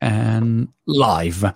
[0.00, 1.52] and live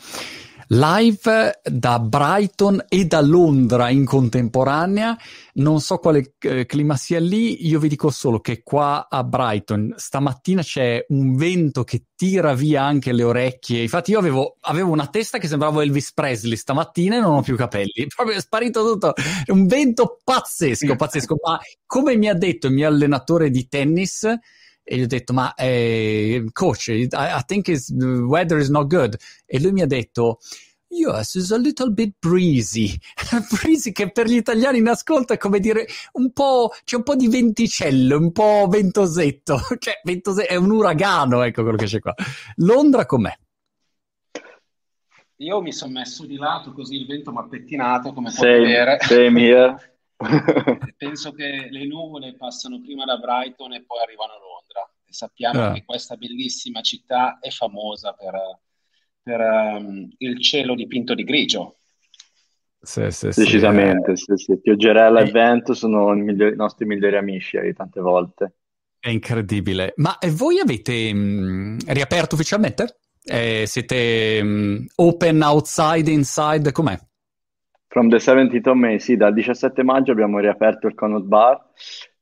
[0.68, 5.16] live da Brighton e da Londra in contemporanea.
[5.54, 9.94] Non so quale eh, clima sia lì, io vi dico solo che qua a Brighton
[9.96, 13.82] stamattina c'è un vento che tira via anche le orecchie.
[13.82, 17.56] Infatti io avevo, avevo una testa che sembrava Elvis Presley stamattina e non ho più
[17.56, 18.06] capelli.
[18.14, 19.14] Proprio è sparito tutto.
[19.14, 21.36] È un vento pazzesco, pazzesco.
[21.44, 24.26] Ma come mi ha detto il mio allenatore di tennis,
[24.84, 29.16] e gli ho detto ma eh, coach I, I think the weather is not good
[29.46, 30.38] e lui mi ha detto
[30.94, 32.96] Yes, it's a little bit breezy.
[33.50, 37.16] breezy che per gli italiani in ascolto è come dire un po', c'è un po'
[37.16, 39.58] di venticello, un po' ventosetto.
[39.80, 42.14] cioè, ventosetto, è un uragano, ecco quello che c'è qua.
[42.58, 43.36] Londra com'è?
[45.38, 48.98] Io mi sono messo di lato così il vento mi ha pettinato, come puoi vedere.
[49.00, 49.88] Same here.
[50.96, 54.90] Penso che le nuvole passano prima da Brighton e poi arrivano a Londra.
[55.04, 55.72] E sappiamo ah.
[55.72, 58.34] che questa bellissima città è famosa per,
[59.22, 61.78] per um, il cielo dipinto di grigio.
[62.84, 64.60] Sì, sì, Decisamente, sì, sì.
[64.60, 68.56] Pioggerella e vento sono i, migliori, i nostri migliori amici eh, tante volte.
[69.00, 69.94] È incredibile.
[69.96, 72.98] Ma voi avete mh, mm, riaperto ufficialmente?
[73.24, 76.98] Eh, siete mh, mm, open outside, inside, com'è?
[77.94, 81.64] From the 17th of May, sì, dal 17 maggio abbiamo riaperto il Connaught Bar,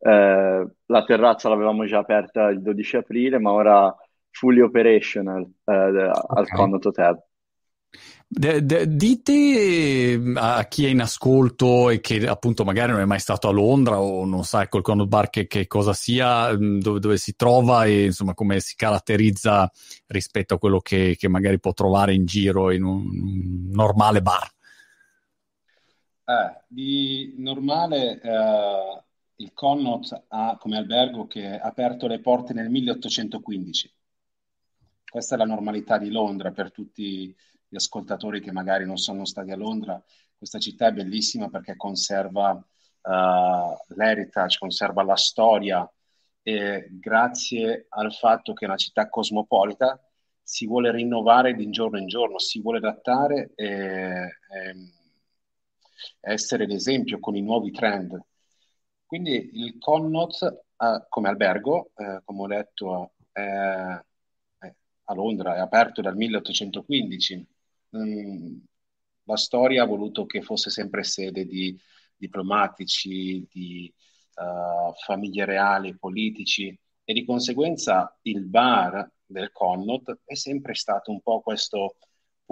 [0.00, 3.96] eh, la terrazza l'avevamo già aperta il 12 aprile, ma ora
[4.28, 6.10] fully operational eh, okay.
[6.26, 7.22] al Connaught Hotel.
[8.28, 13.18] De, de, dite a chi è in ascolto e che appunto magari non è mai
[13.18, 16.98] stato a Londra o non sa col Connaught Bar che, che cosa sia, mm, dove,
[16.98, 19.70] dove, si trova e insomma come si caratterizza
[20.08, 24.50] rispetto a quello che, che magari può trovare in giro in un normale bar.
[26.24, 29.02] Eh, di normale eh,
[29.36, 33.92] il Connaught ha come albergo che ha aperto le porte nel 1815.
[35.10, 37.34] Questa è la normalità di Londra per tutti
[37.68, 40.02] gli ascoltatori che magari non sono stati a Londra.
[40.36, 45.90] Questa città è bellissima perché conserva uh, l'heritage, conserva la storia
[46.40, 50.00] e grazie al fatto che è una città cosmopolita
[50.42, 54.74] si vuole rinnovare di giorno in giorno, si vuole adattare e, e
[56.20, 58.20] essere l'esempio con i nuovi trend.
[59.06, 64.74] Quindi il Connaught eh, come albergo, eh, come ho detto, è, è
[65.04, 67.46] a Londra, è aperto dal 1815.
[67.96, 68.56] Mm,
[69.24, 71.78] la storia ha voluto che fosse sempre sede di
[72.16, 73.92] diplomatici, di
[74.36, 81.20] uh, famiglie reali, politici e di conseguenza il bar del Connaught è sempre stato un
[81.20, 81.96] po' questo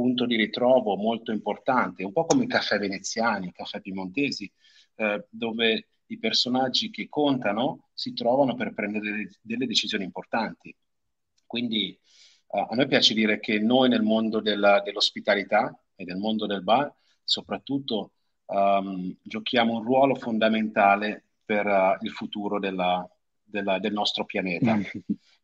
[0.01, 4.51] punto di ritrovo molto importante, un po' come i caffè veneziani, i caffè piemontesi,
[4.95, 10.75] eh, dove i personaggi che contano si trovano per prendere delle, decisioni importanti.
[11.45, 16.47] Quindi eh, a noi piace dire che noi nel mondo della, dell'ospitalità e nel mondo
[16.47, 16.91] del bar,
[17.23, 18.13] soprattutto
[18.47, 23.07] um, giochiamo un ruolo fondamentale per uh, il futuro della,
[23.45, 24.79] della, del nostro pianeta.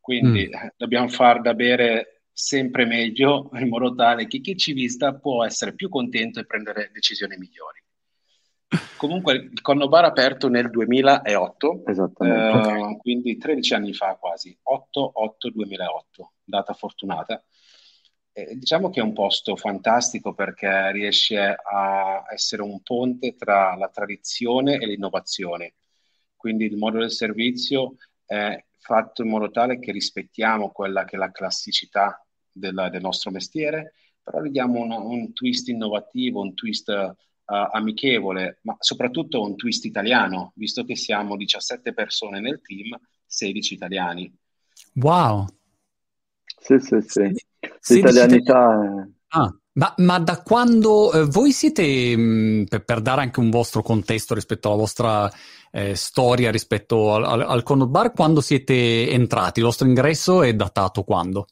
[0.01, 0.67] Quindi mm.
[0.77, 5.73] dobbiamo far da bere sempre meglio in modo tale che chi ci vista può essere
[5.73, 7.81] più contento e prendere decisioni migliori.
[8.97, 16.73] Comunque il Connobar ha aperto nel 2008, eh, quindi 13 anni fa quasi, 8-8-2008, data
[16.73, 17.43] fortunata.
[18.33, 23.87] E diciamo che è un posto fantastico perché riesce a essere un ponte tra la
[23.87, 25.75] tradizione e l'innovazione.
[26.35, 27.95] Quindi il modo del servizio
[28.25, 32.26] è fatto in modo tale che rispettiamo quella che è la classicità
[32.57, 37.13] del, del nostro mestiere, però gli diamo un, un twist innovativo, un twist uh,
[37.45, 44.37] amichevole, ma soprattutto un twist italiano, visto che siamo 17 persone nel team, 16 italiani.
[44.95, 45.45] Wow!
[46.59, 47.93] Sì, sì, sì.
[47.93, 49.07] L'italianità...
[49.29, 49.55] Ah.
[49.77, 53.83] Ma, ma, da quando eh, voi siete, mh, mm, per, per, dare anche un vostro
[53.83, 55.31] contesto rispetto alla vostra
[55.71, 59.59] eh, storia, rispetto al, al, al Connaught Bar, quando siete entrati?
[59.59, 61.45] Il vostro ingresso è datato quando?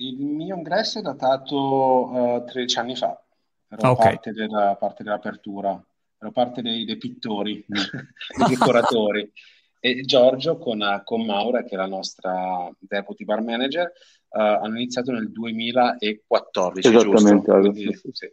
[0.00, 3.20] Il mio ingresso è datato uh, eh, 13 anni fa,
[3.68, 4.12] ero okay.
[4.12, 5.84] parte, della, parte, dell'apertura,
[6.20, 9.30] ero parte dei, dei pittori, dei decoratori.
[9.80, 13.92] E Giorgio con, con, Maura, che è la nostra deputy bar manager,
[14.30, 18.10] uh, hanno iniziato nel 2014, Esattamente, Quindi, sì.
[18.12, 18.32] Sì.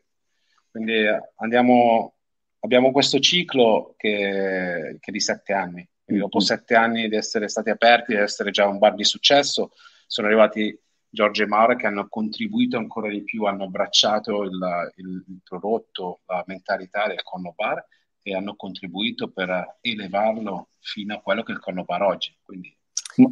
[0.71, 1.05] Quindi
[1.35, 2.15] andiamo,
[2.61, 5.87] abbiamo questo ciclo che, che è di sette anni.
[6.03, 6.47] Quindi dopo mm-hmm.
[6.47, 9.69] sette anni di essere stati aperti, di essere già un bar di successo,
[10.07, 10.75] sono arrivati
[11.15, 14.59] Giorgio e Maura che hanno contribuito ancora di più, hanno abbracciato il,
[14.97, 17.83] il, il prodotto, la mentalità del Connobar
[18.21, 22.35] e hanno contribuito per elevarlo fino a quello che è il Connobar oggi.
[22.43, 22.75] Quindi...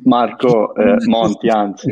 [0.06, 1.92] Marco eh, Monti, anzi.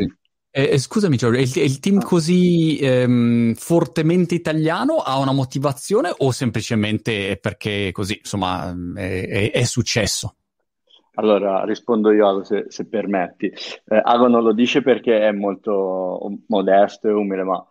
[0.50, 2.04] Eh, eh scusami Giorgio, il, il team ah.
[2.04, 9.50] così ehm, fortemente italiano ha una motivazione o semplicemente è perché così, insomma, è, è,
[9.50, 10.36] è successo?
[11.14, 13.46] Allora, rispondo io se, se permetti.
[13.46, 17.64] Eh, Ago non lo dice perché è molto modesto e umile, ma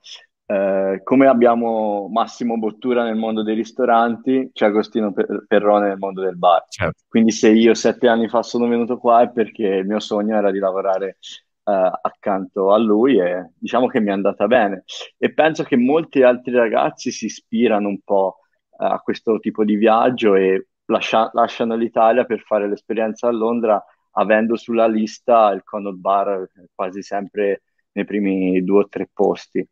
[0.46, 5.14] eh, come abbiamo Massimo Bottura nel mondo dei ristoranti, c'è Agostino
[5.48, 6.66] Perrone nel mondo del bar.
[6.68, 7.04] Certo.
[7.08, 10.52] Quindi se io sette anni fa sono venuto qua è perché il mio sogno era
[10.52, 11.18] di lavorare
[11.64, 14.84] eh, accanto a lui e diciamo che mi è andata bene.
[15.18, 18.40] E penso che molti altri ragazzi si ispirano un po'
[18.72, 23.84] eh, a questo tipo di viaggio e lascia- lasciano l'Italia per fare l'esperienza a Londra
[24.12, 27.64] avendo sulla lista il Connaught Bar quasi sempre
[27.94, 29.66] nei primi due o tre posti.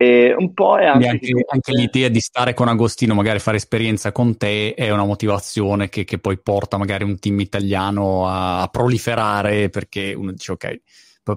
[0.00, 4.12] E un po' è anche, anche, anche, l'idea di stare con Agostino, magari fare esperienza
[4.12, 8.68] con te, è una motivazione che, che poi porta magari un team italiano a, a,
[8.68, 10.80] proliferare perché uno dice ok,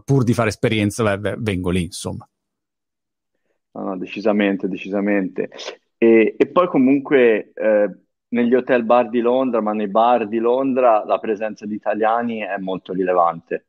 [0.06, 2.30] pur di fare esperienza beh, vengo lì, insomma.
[3.72, 5.50] No, no, decisamente, decisamente.
[5.98, 7.90] E, e poi comunque eh,
[8.32, 12.58] negli hotel bar di Londra, ma nei bar di Londra la presenza di italiani è
[12.58, 13.68] molto rilevante.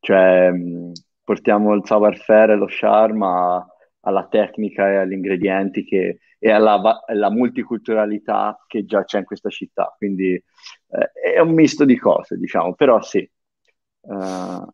[0.00, 0.92] Cioè mh,
[1.24, 3.66] portiamo il savoir-faire e lo charme
[4.00, 9.50] alla tecnica e agli ingredienti che, e alla, alla, multiculturalità che già c'è in questa
[9.50, 9.94] città.
[9.96, 14.66] Quindi eh, è un misto di cose, diciamo, però sì, eh,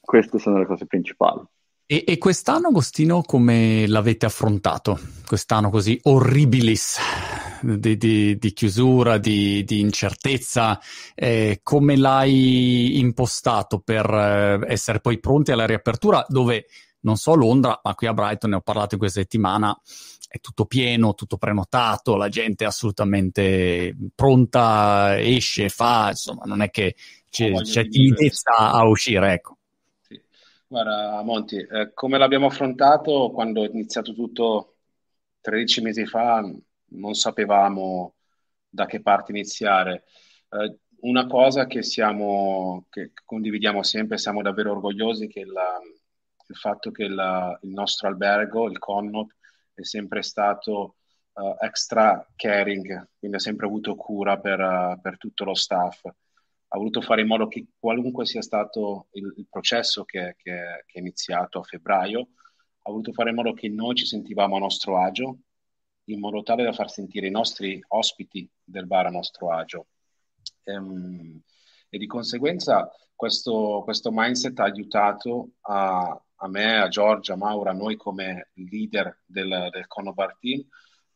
[0.00, 1.40] queste sono le cose principali.
[1.86, 4.98] E, e, quest'anno, Agostino, come l'avete affrontato?
[5.26, 10.80] Quest'anno così horribilis di, di, di chiusura, di, di incertezza,
[11.14, 16.66] eh, come l'hai impostato per eh, essere poi pronti alla riapertura dove
[17.02, 19.76] non so Londra, ma qui a Brighton ne ho parlato in questa settimana,
[20.28, 26.70] è tutto pieno, tutto prenotato, la gente è assolutamente pronta, esce, fa, insomma, non è
[26.70, 26.94] che
[27.28, 29.56] c'è, c'è timidezza a uscire, ecco.
[30.00, 30.20] Sì.
[30.66, 34.76] Guarda, Monti, eh, come l'abbiamo affrontato quando è iniziato tutto
[35.40, 36.42] 13 mesi fa,
[36.94, 38.14] non sapevamo
[38.68, 40.04] da che parte iniziare.
[40.50, 45.80] Eh, una cosa che, siamo, che condividiamo sempre, siamo davvero orgogliosi, che la,
[46.46, 49.34] il fatto che la, il nostro albergo, il Connaught,
[49.74, 50.96] è sempre stato
[51.32, 56.04] uh, extra caring, quindi ha sempre avuto cura per, uh, per, tutto lo staff.
[56.04, 60.98] Ha voluto fare in modo che qualunque sia stato il, il processo che, che, che,
[60.98, 62.28] è iniziato a febbraio,
[62.82, 65.38] ha voluto fare in modo che noi ci sentivamo a nostro agio,
[66.04, 69.86] in modo tale da far sentire i nostri ospiti del bar a nostro agio.
[70.64, 71.40] Um,
[71.88, 77.70] e di conseguenza questo, questo mindset ha aiutato a, a me, a Giorgia, a Maura,
[77.70, 80.64] a noi come leader del, del Conobar Team,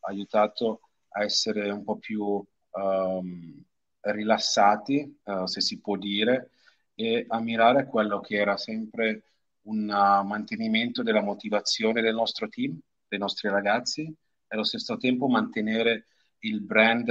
[0.01, 2.23] ha aiutato a essere un po' più
[2.71, 3.65] um,
[4.01, 6.51] rilassati, uh, se si può dire,
[6.93, 9.23] e a mirare quello che era sempre
[9.63, 14.15] un uh, mantenimento della motivazione del nostro team, dei nostri ragazzi,
[14.47, 16.07] e allo stesso tempo mantenere
[16.39, 17.09] il brand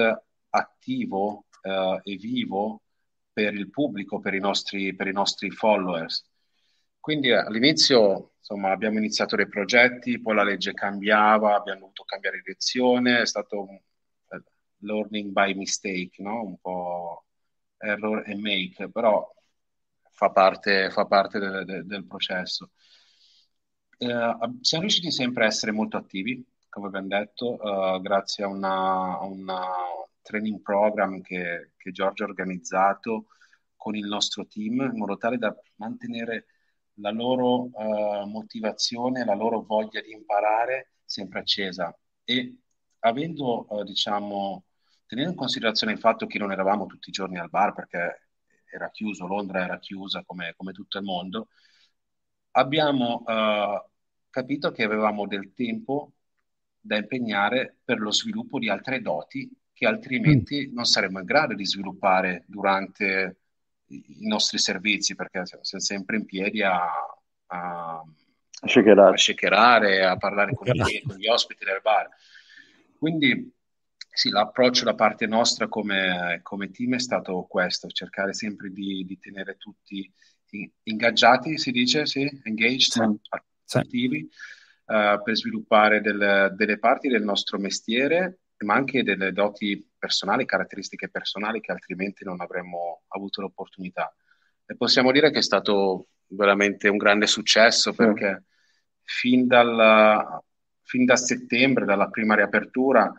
[0.50, 2.82] attivo uh, e vivo
[3.32, 6.24] per il pubblico, per i nostri, per i nostri followers.
[6.98, 12.40] Quindi eh, all'inizio insomma, abbiamo iniziato dei progetti, poi la legge cambiava, abbiamo dovuto cambiare
[12.42, 13.78] direzione, è stato un
[14.28, 14.42] uh,
[14.78, 16.42] learning by mistake, no?
[16.44, 17.24] un po'
[17.78, 19.28] error e make, però
[20.10, 22.70] fa parte, fa parte de- de- del processo.
[23.98, 26.44] Eh, siamo riusciti sempre a essere molto attivi,
[26.76, 29.18] come abbiamo detto, uh, grazie a una,
[30.21, 33.28] training program che, che Giorgio ha organizzato
[33.76, 36.47] con il nostro team, in modo tale da mantenere
[36.95, 41.97] la loro uh, motivazione, la loro voglia di imparare sempre accesa.
[42.25, 42.59] E
[43.00, 44.64] avendo, uh, diciamo,
[45.06, 48.28] tenendo in considerazione il fatto che non eravamo tutti i giorni al bar perché
[48.71, 51.49] era chiuso, Londra era chiusa come, come tutto il mondo,
[52.50, 53.23] abbiamo
[54.30, 56.15] capito che avevamo del tempo
[56.87, 60.75] da impegnare per lo sviluppo di altre doti che altrimenti mm.
[60.75, 63.40] non saremmo in grado di sviluppare durante
[63.88, 66.83] i nostri servizi perché siamo sempre in piedi a,
[67.47, 69.14] a, a, shakerare.
[69.14, 72.09] a, shakerare, a parlare con gli, con gli, ospiti del bar.
[72.99, 73.52] Quindi
[74.11, 79.19] sì, l'approccio da parte nostra come, come team è stato questo, cercare sempre di, di
[79.19, 80.11] tenere tutti
[80.85, 83.19] ingaggiati, si dice, sì, engaged,
[83.62, 83.76] sì.
[83.76, 84.28] attivi,
[84.87, 91.11] uh, per sviluppare del, delle parti del nostro mestiere ma anche delle doti personali, caratteristiche
[91.11, 94.14] personali che altrimenti non avremmo avuto l'opportunità.
[94.64, 98.45] E possiamo dire che è stato veramente un grande successo perché mm.
[99.02, 100.43] fin, dalla,
[100.83, 103.12] fin da settembre, dalla prima riapertura,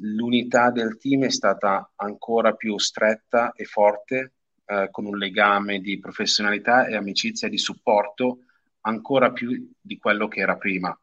[0.00, 4.34] l'unità del team è stata ancora più stretta e forte,
[4.64, 8.44] eh, con un legame di professionalità e amicizia e di supporto
[8.88, 10.98] ancora più di quello che era prima.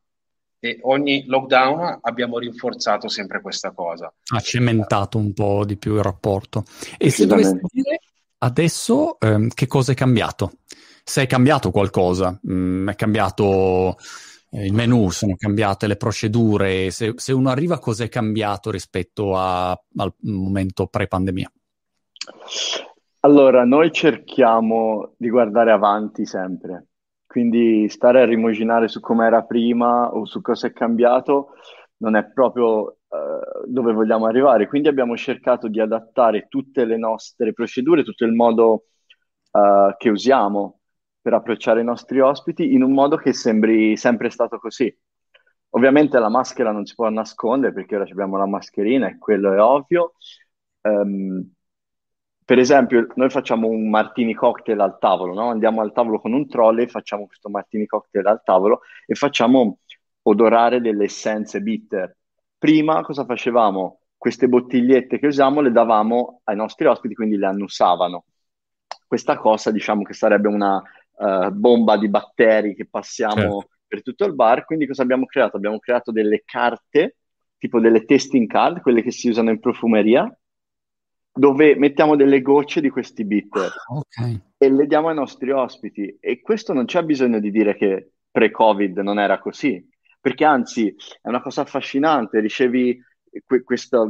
[0.59, 4.11] E ogni lockdown abbiamo rinforzato sempre questa cosa.
[4.33, 6.65] Ha cementato un po' di più il rapporto.
[6.97, 7.99] E se dovessi dire
[8.39, 10.53] adesso ehm, che cosa è cambiato?
[11.03, 13.97] Se è cambiato qualcosa, mm, è cambiato
[14.49, 19.37] eh, il menu, sono cambiate le procedure, se, se uno arriva cosa è cambiato rispetto
[19.37, 21.51] a, al momento pre-pandemia?
[23.19, 26.85] Allora, noi cerchiamo di guardare avanti sempre,
[27.35, 31.55] quindi stare a rimuginare su come era prima o su cosa è cambiato
[31.97, 34.67] non è proprio uh, dove vogliamo arrivare.
[34.67, 38.85] Quindi abbiamo cercato di adattare tutte le nostre procedure, tutto il modo
[39.51, 40.79] uh, che usiamo
[41.21, 44.97] per approcciare i nostri ospiti in un modo che sembri sempre stato così.
[45.71, 49.59] Ovviamente la maschera non si può nascondere perché ora abbiamo la mascherina e quello è
[49.59, 50.13] ovvio.
[50.83, 51.51] Um,
[52.45, 55.49] per esempio, noi facciamo un martini cocktail al tavolo, no?
[55.49, 59.79] Andiamo al tavolo con un trolley, facciamo questo martini cocktail al tavolo e facciamo
[60.21, 62.15] odorare delle essenze bitter.
[62.55, 64.01] Prima cosa facevamo?
[64.15, 68.25] Queste bottigliette che usiamo le davamo ai nostri ospiti, quindi le annusavano.
[69.07, 70.79] Questa cosa, diciamo che sarebbe una
[71.13, 73.69] uh, bomba di batteri che passiamo certo.
[73.87, 74.65] per tutto il bar.
[74.65, 75.57] Quindi cosa abbiamo creato?
[75.57, 77.17] Abbiamo creato delle carte,
[77.57, 80.31] tipo delle tasting card, quelle che si usano in profumeria,
[81.37, 84.41] dove mettiamo delle gocce di questi bitter ah, okay.
[84.57, 86.17] e le diamo ai nostri ospiti.
[86.21, 89.85] E questo non c'è bisogno di dire che pre-Covid non era così,
[90.21, 92.97] perché anzi è una cosa affascinante, ricevi
[93.45, 94.09] que- questa,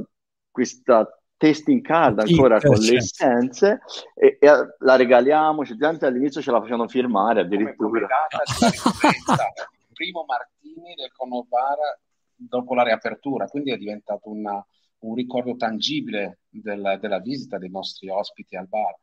[0.52, 3.82] questa tasting card ancora con le essenze
[4.14, 8.00] e, e, la regaliamo, c'è gente all'inizio ce la facevano firmare addirittura.
[8.00, 11.78] il primo Martini del Conobar
[12.36, 14.64] dopo la riapertura, quindi è diventato una
[15.08, 18.96] un ricordo tangibile del, della visita dei nostri ospiti al bar.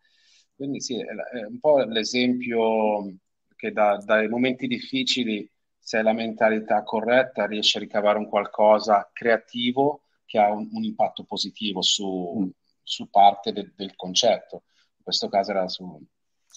[0.55, 3.17] Quindi sì, è un po' l'esempio
[3.57, 9.09] che da, dai momenti difficili, se hai la mentalità corretta, riesci a ricavare un qualcosa
[9.13, 12.49] creativo che ha un, un impatto positivo su, mm.
[12.83, 14.65] su parte de, del concetto.
[14.97, 16.01] In questo caso era su,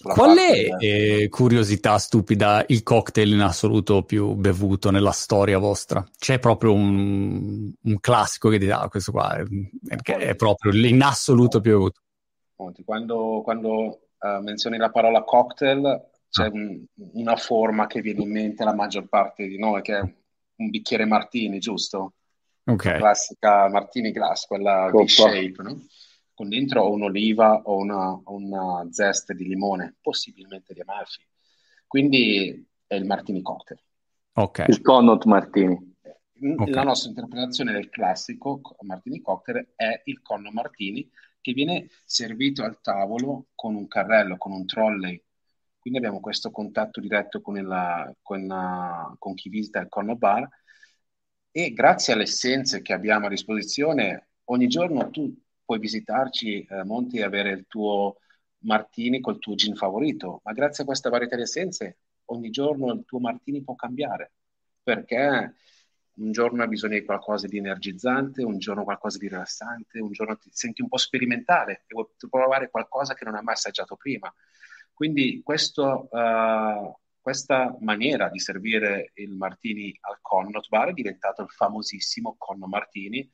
[0.02, 6.06] Qual è, eh, curiosità stupida, il cocktail in assoluto più bevuto nella storia vostra?
[6.18, 11.02] C'è proprio un, un classico che ti dà ah, questo qua, è, è proprio in
[11.02, 12.02] assoluto più bevuto.
[12.84, 13.72] Quando, quando
[14.20, 16.52] uh, menzioni la parola cocktail, c'è ah.
[16.52, 16.84] un,
[17.14, 21.06] una forma che viene in mente alla maggior parte di noi, che è un bicchiere
[21.06, 22.14] martini, giusto?
[22.66, 22.86] Ok.
[22.86, 25.80] La classica martini glass, quella V-shape, no?
[26.36, 31.26] Con dentro un'oliva o una, una zeste di limone, possibilmente di Amalfi.
[31.88, 33.80] Quindi è il martini cocktail.
[34.34, 34.66] Okay.
[34.68, 35.94] Il Connaught martini.
[36.38, 36.74] Okay.
[36.74, 42.82] La nostra interpretazione del classico martini cocktail è il conno martini che viene servito al
[42.82, 45.24] tavolo con un carrello, con un trolley.
[45.80, 50.50] Quindi abbiamo questo contatto diretto con, il, con, uh, con chi visita il conno bar
[51.52, 55.34] e grazie alle essenze che abbiamo a disposizione ogni giorno tu
[55.66, 58.18] puoi visitarci, eh, Monti, e avere il tuo
[58.60, 63.04] martini col tuo gin favorito, ma grazie a questa varietà di essenze ogni giorno il
[63.06, 64.34] tuo martini può cambiare,
[64.82, 65.54] perché
[66.16, 70.38] un giorno hai bisogno di qualcosa di energizzante, un giorno qualcosa di rilassante, un giorno
[70.38, 74.34] ti senti un po' sperimentale e vuoi provare qualcosa che non hai mai assaggiato prima.
[74.94, 81.50] Quindi questo, uh, questa maniera di servire il martini al Connaught Bar è diventato il
[81.50, 83.30] famosissimo Conno Martini,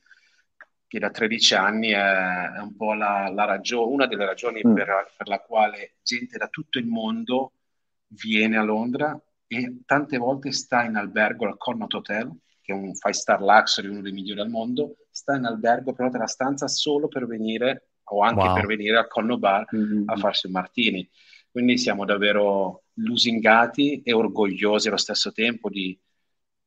[0.92, 4.74] che da 13 anni è, un po' la, la ragio- una delle ragioni mm.
[4.74, 7.54] per, per, la quale gente da tutto il mondo
[8.08, 9.18] viene a Londra
[9.48, 13.88] e tante volte sta in albergo al Connaught Hotel, che è un five star luxury,
[13.88, 18.22] uno dei migliori al mondo, sta in albergo, prenota la stanza solo per venire o
[18.24, 18.54] anche wow.
[18.54, 20.04] per venire al Connaught Bar mm-hmm.
[20.08, 21.10] a farsi un martini.
[21.50, 25.98] Quindi siamo davvero lusingati e orgogliosi allo stesso tempo di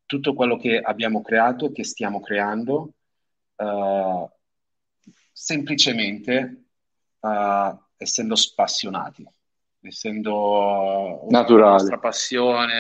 [0.07, 2.95] tutto quello che abbiamo creato e che stiamo creando
[3.57, 4.31] uh,
[5.33, 6.65] semplicemente
[7.21, 9.27] uh, essendo spassionati,
[9.83, 11.63] essendo naturali.
[11.63, 12.73] la nostra passione,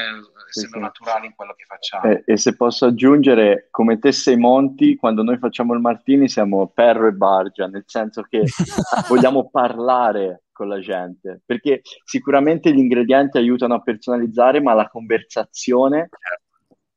[0.48, 0.82] sì, essendo sì.
[0.82, 2.12] naturali in quello che facciamo.
[2.12, 6.68] E, e, se posso aggiungere, come te sei Monti, quando noi facciamo il Martini siamo
[6.68, 8.44] perro e bargia, nel senso che
[9.08, 16.08] vogliamo parlare con la gente, perché sicuramente gli ingredienti aiutano a personalizzare, ma la conversazione
[16.10, 16.43] certo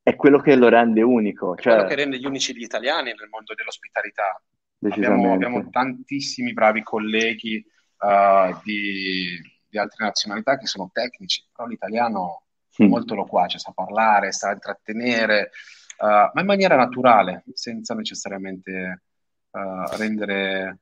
[0.07, 1.53] è quello che lo rende unico.
[1.57, 1.73] Cioè...
[1.73, 4.41] quello che rende gli unici gli italiani nel mondo dell'ospitalità.
[4.79, 7.61] Abbiamo, abbiamo, tantissimi bravi colleghi
[7.97, 9.37] uh, di,
[9.67, 12.87] di, altre nazionalità che sono tecnici, però l'italiano è mm.
[12.87, 15.49] molto loquace, sa parlare, sa intrattenere,
[15.97, 19.01] uh, ma in maniera naturale, senza necessariamente
[19.49, 20.79] uh, rendere,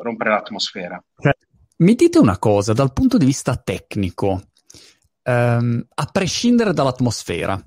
[0.00, 1.04] rompere l'atmosfera.
[1.78, 4.42] Mi dite una cosa, dal punto di vista tecnico,
[5.24, 7.62] um, a prescindere dall'atmosfera,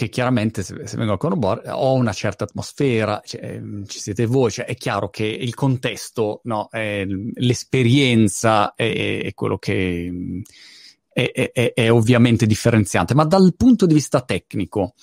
[0.00, 4.50] che chiaramente se, se vengo a Conobor ho una certa atmosfera, cioè, ci siete voi,
[4.50, 7.04] cioè, è chiaro che il contesto, no, è,
[7.34, 10.10] l'esperienza è, è, quello che
[11.12, 14.94] è, è, ovviamente differenziante, ma dal punto di vista tecnico,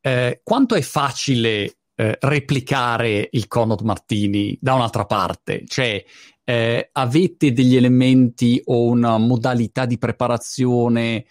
[0.00, 5.62] eh, quanto è facile eh, replicare il Conot Martini da un'altra parte?
[5.64, 6.04] Cioè,
[6.42, 11.24] eh, avete degli elementi o una modalità di preparazione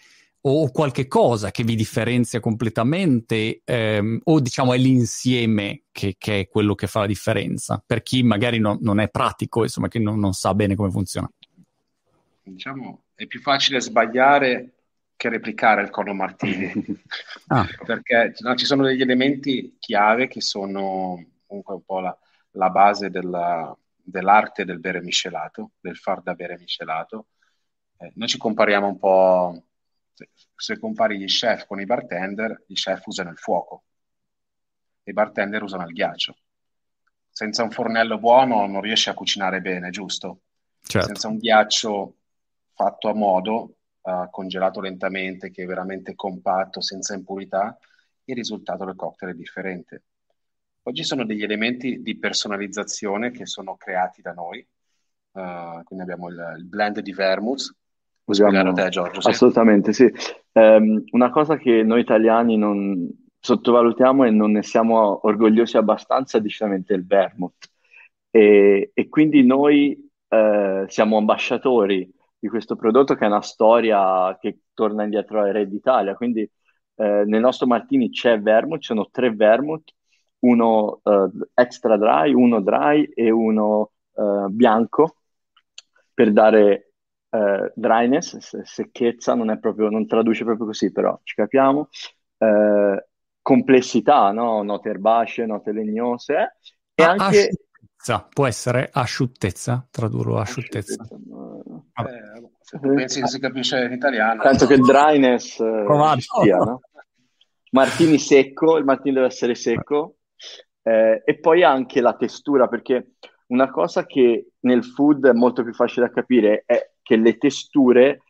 [0.46, 6.48] o qualche cosa che vi differenzia completamente ehm, o diciamo è l'insieme che, che, è
[6.48, 10.18] quello che fa la differenza per chi magari no, non è pratico, insomma, che non,
[10.18, 11.30] non, sa bene come funziona?
[12.42, 14.72] Diciamo, è più facile sbagliare
[15.16, 16.72] che replicare il Corno Martini,
[17.48, 17.66] ah.
[17.86, 22.18] perché no, ci sono degli elementi chiave che sono comunque un po' la,
[22.52, 27.28] la base della, dell'arte del bere miscelato, del far da bere miscelato.
[27.96, 29.62] Eh, noi ci compariamo un po',
[30.14, 33.84] se, se compari gli chef con i bartender, gli chef usano il fuoco,
[35.04, 36.36] i bartender usano il ghiaccio.
[37.30, 40.42] Senza un fornello buono non riesci a cucinare bene, giusto?
[40.80, 41.06] Certo.
[41.08, 42.16] Senza un ghiaccio
[42.74, 47.76] fatto a modo, uh, congelato lentamente, che è veramente compatto, senza impurità,
[48.24, 50.02] il risultato del cocktail è differente.
[50.92, 54.66] Ci sono degli elementi di personalizzazione che sono creati da noi,
[55.32, 57.74] uh, quindi abbiamo il, il, blend di vermouth.
[58.24, 59.28] Usiamo, te, Giorgio, sì?
[59.28, 60.10] Assolutamente, sì.
[60.52, 66.40] Um, una cosa che noi italiani non sottovalutiamo e non ne siamo orgogliosi abbastanza è
[66.40, 67.68] decisamente il vermouth.
[68.30, 74.60] E, e quindi noi uh, siamo ambasciatori di questo prodotto che è una storia che
[74.74, 76.14] torna indietro al Re d'Italia.
[76.14, 76.50] Quindi
[76.96, 79.92] eh, nel nostro Martini c'è vermouth, ci sono tre vermouth
[80.40, 85.16] uno uh, extra dry, uno dry e uno uh, bianco
[86.12, 86.83] per dare
[87.34, 91.88] uh, dryness, secchezza, non, è proprio, non traduce proprio così, però ci capiamo.
[93.42, 94.62] complessità, no?
[94.62, 96.56] note erbacee, note legnose
[96.94, 97.24] e ah, anche...
[97.24, 101.02] Asciuttezza, può essere asciuttezza, tradurlo asciuttezza.
[101.02, 101.54] asciuttezza.
[101.96, 104.42] Eh, se pensi che si capisce in italiano...
[104.42, 105.62] Penso che dryness
[106.42, 106.80] sia, no?
[107.70, 110.18] Martini secco, il martini deve essere secco,
[110.82, 113.14] eh, e poi anche la textura, perché
[113.48, 118.22] una cosa che nel food è molto più facile da capire è che le texture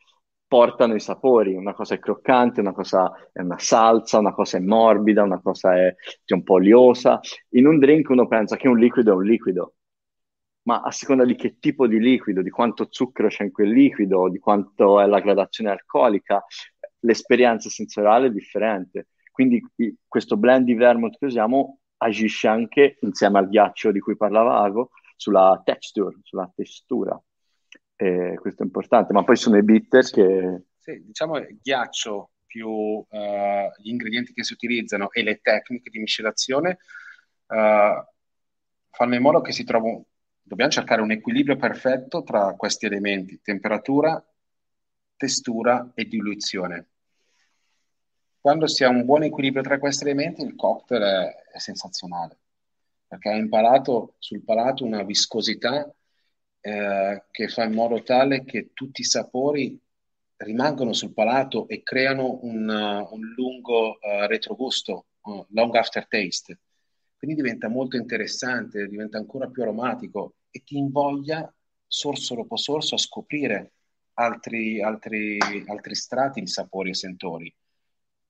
[0.47, 4.59] portano i sapori, una cosa è croccante, una cosa è una salsa, una cosa è
[4.59, 7.19] morbida, una cosa è, è un po' oliosa.
[7.51, 9.75] In un drink uno pensa che un liquido è un liquido,
[10.63, 14.29] ma a seconda di che tipo di liquido, di quanto zucchero c'è in quel liquido,
[14.29, 16.43] di quanto è la gradazione alcolica,
[16.99, 19.07] l'esperienza sensoriale è differente.
[19.31, 19.63] Quindi
[20.07, 24.91] questo blend di vermouth che usiamo agisce anche insieme al ghiaccio di cui parlava Ago
[25.15, 27.19] sulla texture, sulla testura.
[27.97, 30.63] E questo è importante, ma poi sono i bitter che...
[30.77, 33.05] Sì, diciamo il ghiaccio più uh,
[33.81, 36.77] gli ingredienti che si utilizzano e le tecniche di miscelazione
[37.47, 38.05] uh,
[38.91, 40.03] fanno in modo che si trovi...
[40.41, 44.23] Dobbiamo cercare un equilibrio perfetto tra questi elementi, temperatura,
[45.17, 46.89] testura e diluizione.
[48.39, 52.37] Quando si ha un buon equilibrio tra questi elementi, il cocktail è, è sensazionale,
[53.07, 55.91] perché ha imparato sul palato una viscosità
[56.65, 59.79] eh, che fa in modo tale che tutti i sapori
[60.37, 66.59] rimangono sul palato e creano un, uh, un lungo uh, retrogusto, uh, long aftertaste.
[67.17, 71.53] Quindi diventa molto interessante, diventa ancora più aromatico e ti invoglia
[71.85, 73.73] sorso dopo sorso a scoprire
[74.13, 77.55] altri, altri, altri strati di sapori e sentori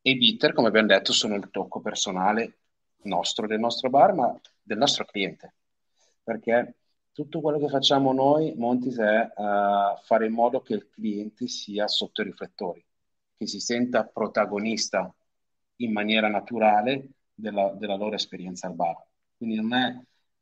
[0.01, 2.57] e i bitter, come abbiamo detto, sono il tocco personale
[3.03, 5.55] nostro, del nostro bar, ma del nostro cliente.
[6.21, 6.75] Perché
[7.15, 11.87] tutto quello che facciamo noi, Montis, è uh, fare in modo che il cliente sia
[11.87, 12.85] sotto i riflettori,
[13.37, 15.15] che si senta protagonista
[15.77, 19.01] in maniera naturale della, della loro esperienza al bar.
[19.37, 19.97] Quindi non è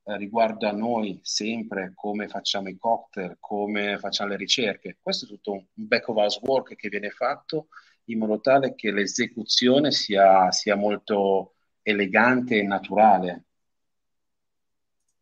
[0.05, 4.97] eh, riguardo a noi sempre come facciamo i cocktail, come facciamo le ricerche.
[4.99, 7.67] Questo è tutto un back of house work che viene fatto
[8.05, 13.43] in modo tale che l'esecuzione sia, sia molto elegante e naturale.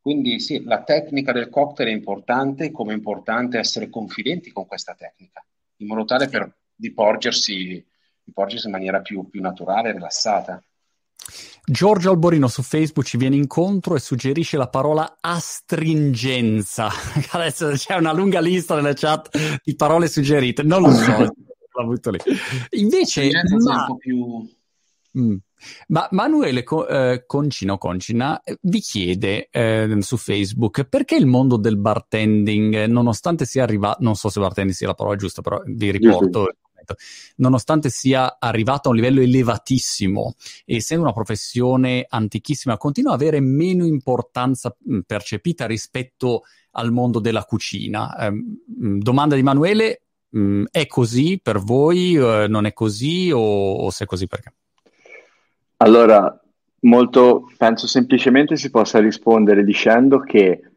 [0.01, 4.95] Quindi sì, la tecnica del cocktail è importante, come è importante essere confidenti con questa
[4.95, 5.45] tecnica,
[5.77, 7.85] in modo tale per di porgersi,
[8.23, 10.63] di porgersi in maniera più, più naturale e rilassata.
[11.63, 16.89] Giorgio Alborino su Facebook ci viene incontro e suggerisce la parola astringenza.
[17.31, 21.11] Adesso c'è una lunga lista nella chat di parole suggerite, non lo so.
[21.73, 22.17] l'ha butto lì.
[22.71, 23.29] Invece,
[23.63, 23.95] ma...
[23.97, 24.49] più...
[25.17, 25.35] Mm.
[25.87, 31.77] Ma Manuele eh, Concino Concina eh, vi chiede eh, su Facebook perché il mondo del
[31.77, 36.47] bartending, nonostante sia arrivato, non so se bartending sia la parola giusta, però vi riporto
[37.37, 40.33] nonostante sia arrivato a un livello elevatissimo,
[40.65, 48.15] essendo una professione antichissima, continua ad avere meno importanza percepita rispetto al mondo della cucina.
[48.17, 48.31] Eh,
[48.65, 50.01] domanda di Emanuele,
[50.71, 52.15] è così per voi?
[52.15, 53.31] Eh, non è così?
[53.31, 54.53] O, o se è così perché?
[55.81, 56.39] Allora,
[56.81, 60.73] molto, penso semplicemente si possa rispondere dicendo che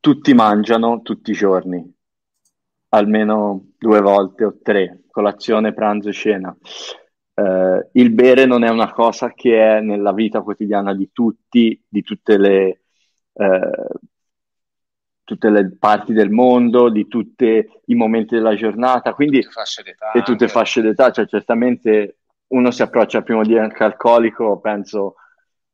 [0.00, 1.94] tutti mangiano tutti i giorni,
[2.88, 6.56] almeno due volte o tre, colazione, pranzo e cena.
[7.34, 12.02] Uh, il bere non è una cosa che è nella vita quotidiana di tutti, di
[12.02, 12.80] tutte le,
[13.32, 13.98] uh,
[15.22, 20.12] tutte le parti del mondo, di tutti i momenti della giornata, quindi tutte fasce d'età,
[20.12, 22.19] e tutte fasce d'età, cioè certamente
[22.50, 25.14] uno si approccia al primo anche alcolico, penso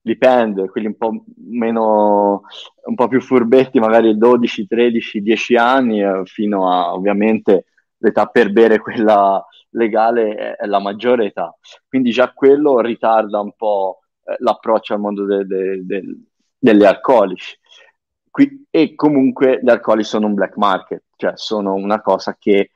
[0.06, 2.42] dipende, quelli un po' meno,
[2.84, 7.64] un po' più furbetti, magari 12, 13, 10 anni, eh, fino a ovviamente
[7.98, 11.52] l'età per bere quella legale è la maggiore età.
[11.88, 16.04] Quindi già quello ritarda un po' eh, l'approccio al mondo de, de, de,
[16.56, 17.58] degli alcolici.
[18.30, 22.70] Qui, e comunque gli alcolici sono un black market, cioè sono una cosa che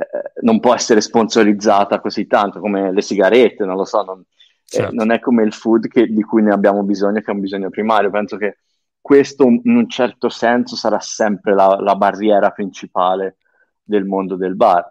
[0.00, 4.24] eh, non può essere sponsorizzata così tanto come le sigarette, non lo so, non, eh,
[4.64, 4.90] certo.
[4.90, 7.40] eh, non è come il food che, di cui ne abbiamo bisogno, che è un
[7.40, 8.10] bisogno primario.
[8.10, 8.58] Penso che
[9.00, 13.36] questo in un certo senso sarà sempre la, la barriera principale
[13.82, 14.90] del mondo del bar.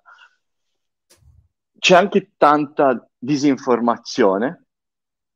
[1.79, 4.65] C'è anche tanta disinformazione,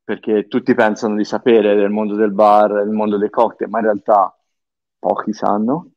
[0.04, 3.84] perché tutti pensano di sapere del mondo del bar, del mondo dei cocktail, ma in
[3.86, 4.36] realtà
[4.98, 5.90] pochi sanno.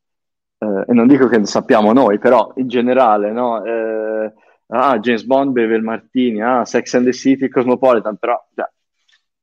[0.59, 3.63] Eh, e non dico che lo sappiamo noi, però in generale, no?
[3.63, 4.33] Eh,
[4.67, 8.71] ah, James Bond beve il martini, ah, Sex and the City, Cosmopolitan, però cioè, mm.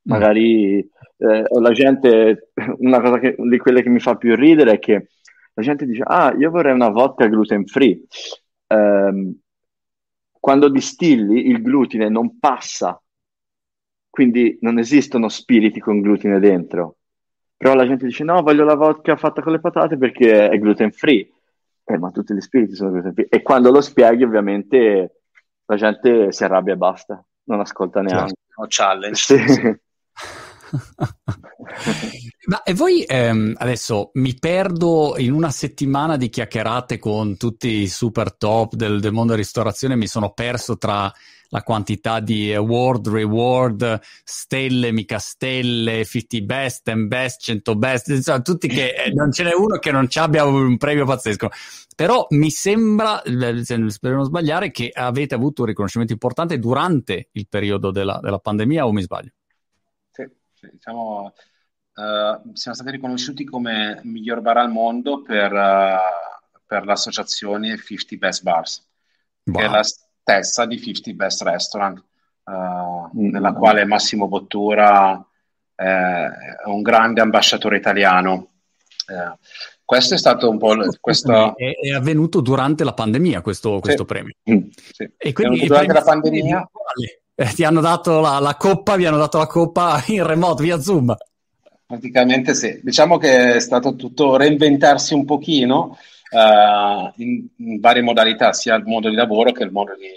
[0.02, 4.78] magari eh, la gente, una cosa che, di quelle che mi fa più ridere è
[4.78, 5.08] che
[5.54, 8.02] la gente dice, ah, io vorrei una vodka gluten free.
[8.68, 9.34] Um,
[10.38, 13.00] quando distilli il glutine non passa,
[14.10, 16.96] quindi non esistono spiriti con glutine dentro.
[17.56, 20.90] Però la gente dice, no, voglio la vodka fatta con le patate perché è gluten
[20.92, 21.30] free.
[21.84, 23.28] Eh, ma tutti gli spiriti sono gluten free.
[23.28, 25.22] E quando lo spieghi, ovviamente,
[25.64, 28.34] la gente si arrabbia e basta, non ascolta neanche.
[28.46, 29.48] Certo, challenge.
[29.48, 29.78] Sì.
[32.46, 37.88] Ma e voi ehm, adesso mi perdo in una settimana di chiacchierate con tutti i
[37.88, 41.12] super top del, del mondo della ristorazione, mi sono perso tra
[41.50, 48.40] la quantità di award, reward, stelle, mica stelle, 50 best and best, 100 best, insomma,
[48.40, 51.50] tutti che eh, non ce n'è uno che non ci abbia un premio pazzesco.
[51.94, 57.90] Però mi sembra, spero non sbagliare, che avete avuto un riconoscimento importante durante il periodo
[57.90, 59.30] della, della pandemia o mi sbaglio?
[60.10, 61.32] Sì, sì diciamo,
[61.94, 68.42] uh, siamo stati riconosciuti come miglior bar al mondo per, uh, per l'associazione 50 Best
[68.42, 68.86] Bars,
[69.44, 69.56] wow.
[69.56, 69.82] che è la
[70.26, 72.02] stessa di 50 Best Restaurant,
[72.44, 73.30] uh, mm.
[73.30, 75.24] nella quale Massimo Bottura
[75.72, 76.26] è
[76.64, 78.48] un grande ambasciatore italiano.
[79.06, 79.36] Uh,
[79.84, 80.74] questo è stato un po'.
[81.00, 81.56] Questo...
[81.56, 84.06] È, è, avvenuto durante la pandemia questo, questo sì.
[84.06, 84.32] premio.
[84.50, 84.66] Mm.
[84.92, 85.08] Sì.
[85.16, 86.70] E quindi durante la pandemia.
[87.38, 90.80] Eh, ti hanno dato la, la, coppa, vi hanno dato la coppa in remoto via
[90.80, 91.14] Zoom.
[91.86, 92.80] Praticamente sì.
[92.82, 95.98] Diciamo che è stato tutto reinventarsi un pochino
[96.36, 100.08] uh, in, in, varie modalità, sia il modo di lavoro che il modo di,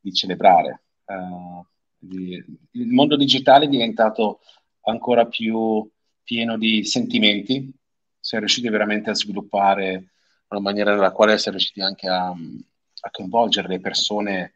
[0.00, 0.82] di celebrare.
[1.04, 1.64] Uh,
[1.98, 4.40] di, il mondo digitale è diventato
[4.82, 5.88] ancora più
[6.22, 7.72] pieno di sentimenti,
[8.20, 10.10] si è riusciti veramente a sviluppare
[10.48, 14.54] una maniera nella quale si è riusciti anche a, a coinvolgere le persone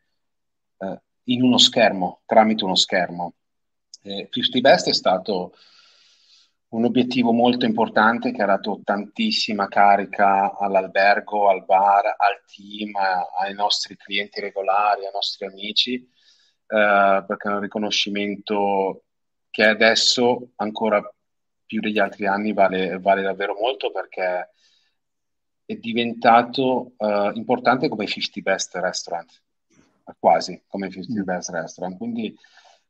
[0.79, 3.35] eh, in uno schermo, tramite uno schermo.
[4.03, 5.55] Eh, 50 Best è stato
[6.71, 12.93] un obiettivo molto importante che ha dato tantissima carica all'albergo, al bar, al team,
[13.39, 19.05] ai nostri clienti regolari, ai nostri amici, eh, perché è un riconoscimento
[19.51, 21.03] che adesso ancora
[21.65, 24.51] più degli altri anni vale, vale davvero molto perché
[25.65, 29.43] è diventato uh, importante come 50 Best Restaurant,
[30.19, 31.25] quasi come 50 mm.
[31.25, 31.99] Best Restaurant.
[31.99, 32.35] Quindi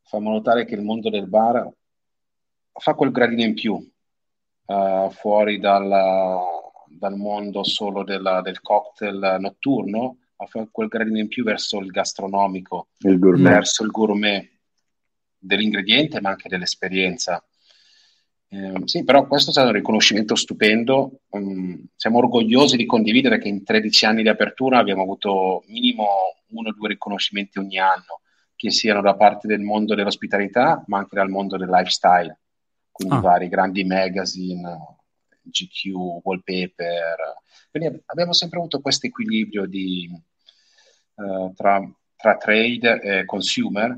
[0.02, 1.68] fammi notare che il mondo del bar
[2.78, 5.88] fa quel gradino in più uh, fuori dal,
[6.86, 11.90] dal, mondo solo della, del cocktail notturno, ma fa quel gradino in più verso il
[11.90, 14.48] gastronomico, il verso il gourmet
[15.38, 17.42] dell'ingrediente ma anche dell'esperienza.
[18.50, 21.20] Eh, sì, però questo è stato un riconoscimento stupendo.
[21.30, 26.06] Um, siamo orgogliosi di condividere che in 13 anni di apertura abbiamo avuto minimo
[26.50, 28.20] uno o due riconoscimenti ogni anno,
[28.56, 32.38] che siano da parte del mondo dell'ospitalità, ma anche dal mondo del lifestyle,
[32.98, 33.20] quindi ah.
[33.20, 34.96] vari grandi magazine,
[35.42, 37.16] GQ, wallpaper.
[37.70, 40.10] Quindi abbiamo sempre avuto questo equilibrio di,
[41.14, 41.80] uh, tra
[42.18, 43.96] tra trade e consumer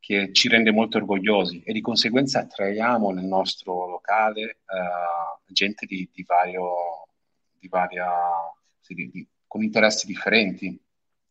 [0.00, 6.10] che ci rende molto orgogliosi e di conseguenza attraiamo nel nostro locale uh, gente di,
[6.12, 7.06] di, vario,
[7.56, 8.08] di varia,
[8.80, 10.76] sì, con interessi differenti.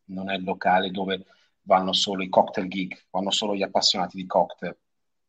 [0.06, 1.26] Non è il locale dove
[1.64, 4.78] vanno solo i cocktail geek, vanno solo gli appassionati di cocktail.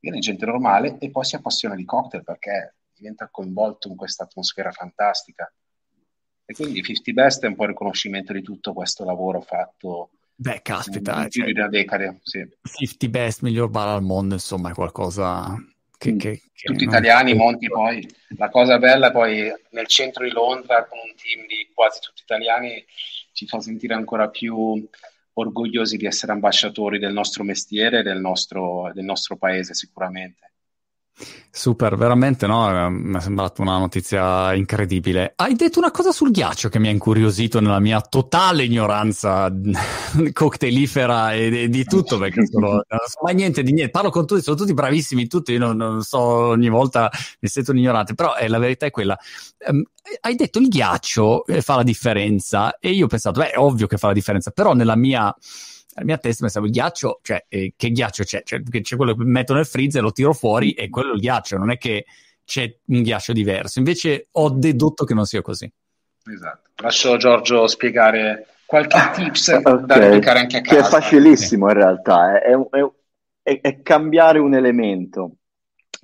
[0.00, 4.72] Viene gente normale e poi si appassiona di cocktail perché diventa coinvolto in questa atmosfera
[4.72, 5.52] fantastica.
[6.44, 10.62] E quindi 50 Best è un po' il riconoscimento di tutto questo lavoro fatto Beh,
[10.62, 12.18] caspita, più di una decade.
[12.22, 12.42] Sì.
[12.62, 15.54] 50 Best, miglior bar al mondo, insomma, è qualcosa
[15.98, 16.12] che...
[16.12, 16.18] Mm.
[16.18, 18.08] che, che Tutti italiani, Monti poi.
[18.38, 22.22] La cosa bella è poi nel centro di Londra, con un team di quasi tutti
[22.22, 22.82] italiani,
[23.32, 24.82] ci fa sentire ancora più
[25.40, 30.49] orgogliosi di essere ambasciatori del nostro mestiere e del nostro, del nostro paese sicuramente.
[31.52, 32.86] Super, veramente no?
[32.86, 35.32] Eh, mi è sembrata una notizia incredibile.
[35.34, 39.52] Hai detto una cosa sul ghiaccio che mi ha incuriosito nella mia totale ignoranza
[40.32, 43.90] cocktailifera e, di tutto, perché sono, non so mai niente di niente.
[43.90, 47.78] Parlo con tutti, sono tutti bravissimi, tutti, non, non so, ogni volta mi sento un
[47.78, 49.18] ignorante, però eh, la verità è quella.
[49.66, 49.82] Um,
[50.20, 53.88] hai detto il ghiaccio eh, fa la differenza e io ho pensato, beh, è ovvio
[53.88, 55.34] che fa la differenza, però nella mia
[56.00, 58.42] alla mia testa pensavo il ghiaccio, cioè eh, che ghiaccio c'è?
[58.42, 61.58] Cioè, c'è quello che metto nel freezer, lo tiro fuori e quello è il ghiaccio,
[61.58, 62.06] non è che
[62.44, 63.78] c'è un ghiaccio diverso.
[63.78, 65.70] Invece ho dedotto che non sia così.
[66.24, 66.70] Esatto.
[66.76, 69.84] Lascio Giorgio spiegare qualche tips okay.
[69.84, 70.80] da replicare anche a casa.
[70.80, 72.90] Che è facilissimo in realtà, è, è,
[73.42, 75.36] è, è, cambiare un elemento.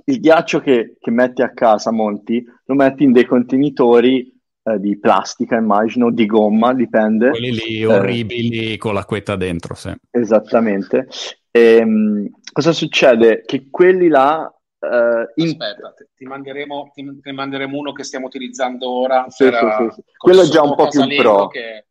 [0.04, 4.35] Il ghiaccio che, che metti a casa, Monti, lo metti in dei contenitori
[4.66, 7.30] eh, di plastica, immagino, di gomma, dipende.
[7.30, 9.94] Quelli lì eh, orribili con l'acquetta dentro, sì.
[10.10, 11.06] Esattamente.
[11.52, 13.44] E, ehm, cosa succede?
[13.46, 14.50] Che quelli là...
[14.78, 15.48] Uh, in...
[15.48, 19.26] Aspetta, ti manderemo, ti, ti manderemo, uno che stiamo utilizzando ora.
[19.28, 21.46] Sì, per, sì, sì, Quello è già un po' più pro.
[21.46, 21.86] Che,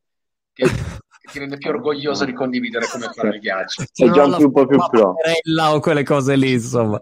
[0.54, 0.66] che
[1.32, 3.84] ti rende più orgoglioso di condividere come fare il ghiaccio.
[3.92, 5.16] Sei già un, po' più pro.
[5.16, 7.02] o quelle cose lì, insomma.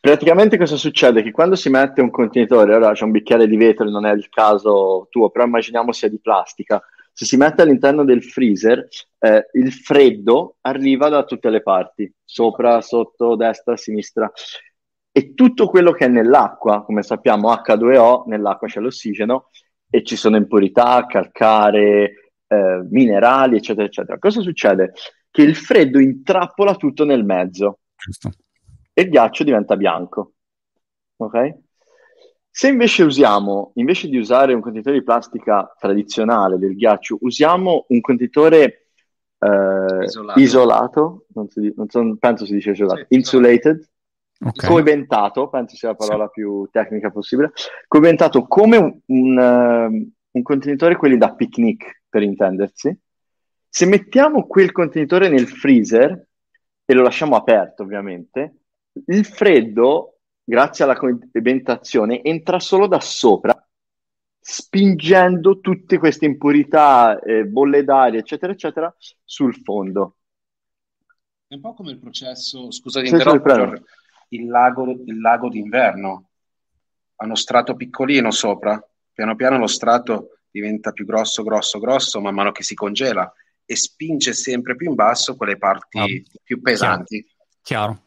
[0.00, 1.22] Praticamente cosa succede?
[1.22, 4.28] Che quando si mette un contenitore, ora c'è un bicchiere di vetro, non è il
[4.28, 8.86] caso tuo, però immaginiamo sia di plastica, se si mette all'interno del freezer,
[9.18, 14.30] eh, il freddo arriva da tutte le parti, sopra, sotto, destra, sinistra.
[15.10, 19.48] E tutto quello che è nell'acqua, come sappiamo H2O, nell'acqua c'è l'ossigeno
[19.88, 24.18] e ci sono impurità, calcare, eh, minerali, eccetera, eccetera.
[24.18, 24.92] Cosa succede?
[25.30, 28.30] Che il freddo intrappola tutto nel mezzo Giusto.
[28.92, 30.32] e il ghiaccio diventa bianco.
[31.16, 31.54] Ok?
[32.50, 38.00] Se invece usiamo, invece di usare un contenitore di plastica tradizionale del ghiaccio, usiamo un
[38.00, 38.86] contenitore
[39.38, 43.86] eh, isolato, isolato non si, non so, penso si dice isolato, sì, insulated,
[44.38, 44.70] okay.
[44.70, 46.40] coibentato, penso sia la parola sì.
[46.40, 47.52] più tecnica possibile,
[47.86, 52.98] coibentato come un, un, uh, un contenitore quelli da picnic, per intendersi,
[53.68, 56.28] se mettiamo quel contenitore nel freezer
[56.82, 58.60] e lo lasciamo aperto ovviamente,
[59.08, 63.54] il freddo, grazie alla coibentazione, entra solo da sopra,
[64.40, 70.16] spingendo tutte queste impurità, eh, bolle d'aria, eccetera, eccetera, sul fondo.
[71.46, 73.82] È un po' come il processo, scusa di interrompere,
[74.28, 76.30] il lago, il lago d'inverno.
[77.16, 82.34] Ha uno strato piccolino sopra, piano piano lo strato diventa più grosso, grosso, grosso man
[82.34, 83.32] mano che si congela
[83.64, 87.26] e spinge sempre più in basso quelle parti ah, più pesanti.
[87.60, 88.02] Chiaro.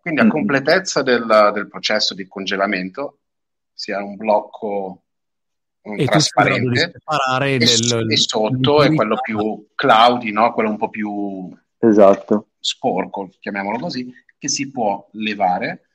[0.00, 3.18] Quindi a completezza del, del, processo di congelamento
[3.72, 5.02] si ha un blocco
[5.82, 6.92] un e trasparente
[7.42, 10.52] e, del, e, sotto è quello più cloudy, no?
[10.52, 12.48] quello un po' più esatto.
[12.58, 15.86] sporco, chiamiamolo così, che si può levare.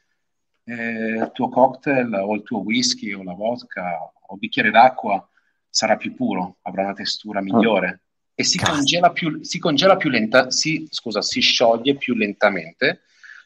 [0.65, 5.25] Eh, il tuo cocktail o il tuo whisky o la vodka o bicchiere d'acqua
[5.69, 7.89] sarà più puro, avrà una textura migliore.
[7.89, 8.39] Oh.
[8.39, 13.01] e si congela più, si congela più lenta, si, scusa, si scioglie più lentamente,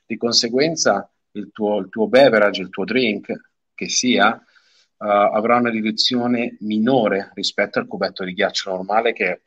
[0.05, 3.33] di conseguenza il tuo, il tuo beverage, il tuo drink,
[3.73, 9.41] che sia, uh, avrà una direzione minore rispetto al cubetto di ghiaccio normale che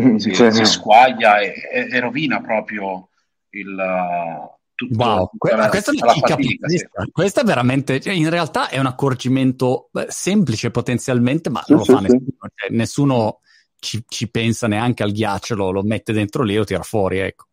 [0.00, 3.10] mm, si, cioè, si squaglia e, e, e, rovina proprio
[3.50, 6.88] il, uh, tutto, wow, que- la, questo la fatica, sì.
[7.12, 11.80] questo è veramente, cioè, in realtà è un accorgimento beh, semplice potenzialmente, ma sì, non
[11.80, 13.40] lo sì, fa nessuno, cioè, nessuno
[13.78, 17.18] ci, ci, pensa neanche al ghiaccio, lo, lo, mette dentro lì e lo tira fuori,
[17.18, 17.44] ecco.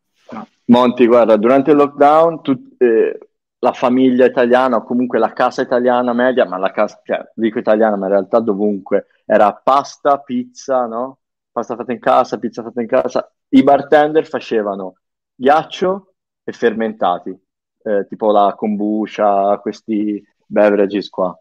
[0.68, 3.20] Monti, guarda, durante il lockdown tu, eh,
[3.60, 7.98] la famiglia italiana o comunque la casa italiana media, ma la casa, cioè, dico italiana,
[7.98, 11.18] ma in realtà dovunque, era pasta, pizza, no?
[11.52, 13.30] Pasta fatta in casa, pizza fatta in casa.
[13.50, 14.96] I bartender facevano
[15.36, 16.14] ghiaccio,
[16.48, 17.38] e fermentati,
[17.84, 21.38] eh, tipo la kombucha, questi beverages qua,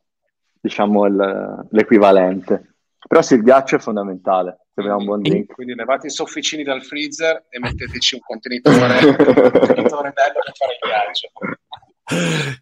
[0.60, 2.74] diciamo il, l'equivalente.
[3.06, 5.54] Però sì, il ghiaccio è fondamentale, se abbiamo un buon drink.
[5.54, 10.72] Quindi levate i sofficini dal freezer e metteteci un contenitore, un contenitore bello per fare
[10.72, 11.28] il ghiaccio.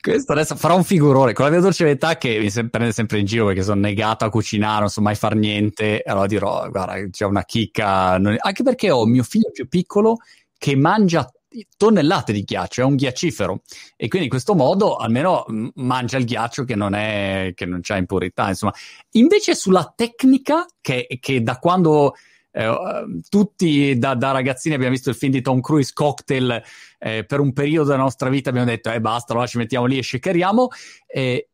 [0.02, 3.24] Questo adesso farà un figurone con la mia dolce età che mi prende sempre in
[3.24, 6.02] giro perché sono negato a cucinare, non so mai far niente.
[6.04, 8.18] Allora dirò: Guarda, c'è una chicca.
[8.18, 8.36] Non...
[8.38, 10.18] Anche perché ho mio figlio più piccolo
[10.58, 11.30] che mangia
[11.76, 13.62] tonnellate di ghiaccio, è un ghiaccifero
[13.96, 17.96] e quindi in questo modo almeno mangia il ghiaccio che non, è, che non c'ha
[17.96, 18.48] impurità.
[18.48, 18.74] Insomma,
[19.12, 22.14] invece sulla tecnica che, che da quando
[22.50, 26.62] eh, tutti da, da, ragazzini abbiamo visto il film di Tom Cruise Cocktail
[26.98, 29.98] eh, per un periodo della nostra vita abbiamo detto eh basta allora ci mettiamo lì
[29.98, 30.68] e shakeriamo
[31.06, 31.48] eh,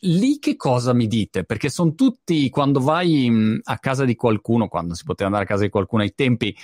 [0.00, 1.44] lì che cosa mi dite?
[1.44, 5.48] Perché sono tutti, quando vai mh, a casa di qualcuno, quando si poteva andare a
[5.48, 6.54] casa di qualcuno ai tempi,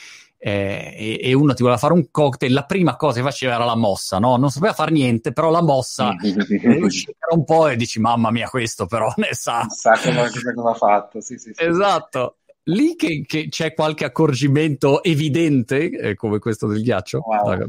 [0.44, 3.64] eh, e, e, uno ti voleva fare un cocktail, la prima cosa che faceva era
[3.64, 4.36] la mossa, no?
[4.36, 6.16] Non sapeva fare niente, però la mossa
[6.82, 9.64] usciva un po' e dici, mamma mia, questo però ne sa.
[9.68, 11.64] Sa cosa, cosa ha fatto, sì, sì, sì.
[11.64, 17.22] Esatto lì che, che, c'è qualche accorgimento evidente, eh, come questo del ghiaccio?
[17.24, 17.54] Wow.
[17.54, 17.68] Il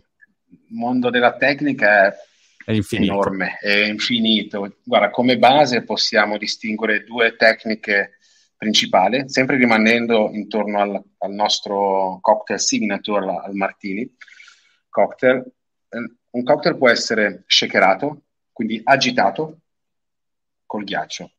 [0.69, 2.15] mondo della tecnica è,
[2.65, 4.77] è enorme, è infinito.
[4.83, 8.17] Guarda, come base possiamo distinguere due tecniche
[8.63, 14.09] principali, sempre rimanendo intorno al, al nostro cocktail signature, al, martini
[14.87, 15.43] cocktail.
[15.89, 18.21] Eh, un cocktail può essere shakerato,
[18.53, 19.59] quindi agitato
[20.65, 21.29] col ghiaccio,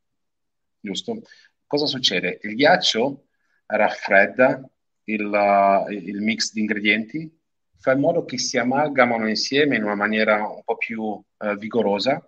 [0.79, 1.23] giusto?
[1.65, 2.37] Cosa succede?
[2.43, 3.25] Il ghiaccio
[3.65, 4.63] raffredda
[5.05, 7.39] il, uh, il mix di ingredienti,
[7.79, 12.23] fa in modo che si amalgamano insieme in una maniera un po' più uh, vigorosa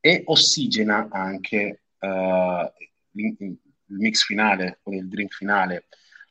[0.00, 2.72] e ossigena anche uh,
[3.88, 5.86] il mix finale, con il drink finale.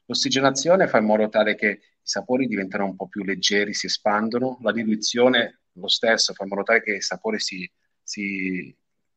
[0.06, 4.60] L'ossigenazione fa in modo tale che i sapori diventano un po' più leggeri, si espandono,
[4.62, 7.70] la diluizione lo stesso fa in modo tale che i sapori si,
[8.02, 8.74] si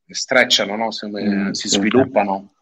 [0.06, 0.90] strecciano, no?
[0.90, 2.54] si, mm, si sviluppano.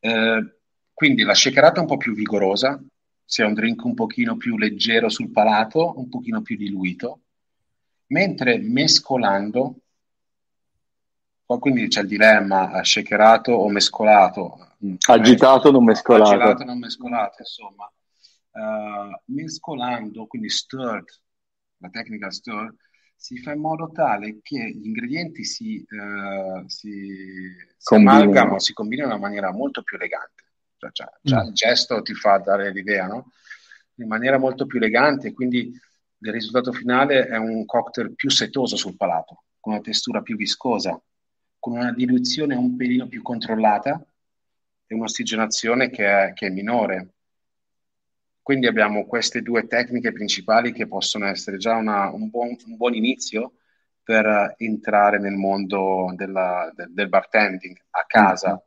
[0.00, 0.56] Eh,
[0.92, 2.82] quindi la shakerata è un po' più vigorosa,
[3.26, 7.22] è un drink un pochino più leggero sul palato, un pochino più diluito,
[8.08, 9.80] mentre mescolando,
[11.46, 14.76] quindi c'è il dilemma shakerato o mescolato.
[14.84, 14.94] Mm.
[15.08, 16.30] Agitato o non mescolato.
[16.30, 17.92] Agitato o non mescolato, insomma.
[18.50, 21.06] Uh, mescolando, quindi stirred,
[21.78, 22.74] la tecnica stir,
[23.16, 29.08] si fa in modo tale che gli ingredienti si, uh, si, si amalgamano, si combinano
[29.08, 30.44] in una maniera molto più elegante.
[30.78, 31.46] Cioè, già, già mm.
[31.46, 33.32] il gesto ti fa dare l'idea, no?
[33.96, 35.72] In maniera molto più elegante, quindi
[36.18, 41.00] il risultato finale è un cocktail più setoso sul palato, con una textura più viscosa,
[41.64, 43.98] con una diluizione un pelino più controllata
[44.86, 47.14] e un'ossigenazione che è, che è minore.
[48.42, 52.92] Quindi abbiamo queste due tecniche principali che possono essere già una, un, buon, un, buon,
[52.92, 53.54] inizio
[54.02, 58.62] per entrare nel mondo della, del, del bartending a casa.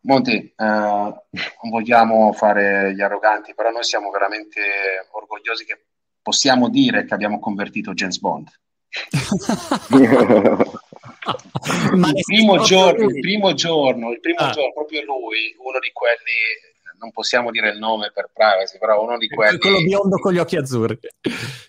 [0.00, 4.62] Monti, eh, non vogliamo fare gli arroganti, però noi siamo veramente
[5.10, 5.84] orgogliosi che
[6.22, 8.48] possiamo dire che abbiamo convertito James Bond.
[11.24, 14.50] il, primo giorno, il primo giorno, il primo ah.
[14.50, 16.70] giorno, proprio lui, uno di quelli
[17.02, 19.58] non possiamo dire il nome per privacy, però uno di quelli...
[19.58, 20.98] Quello biondo con gli occhi azzurri.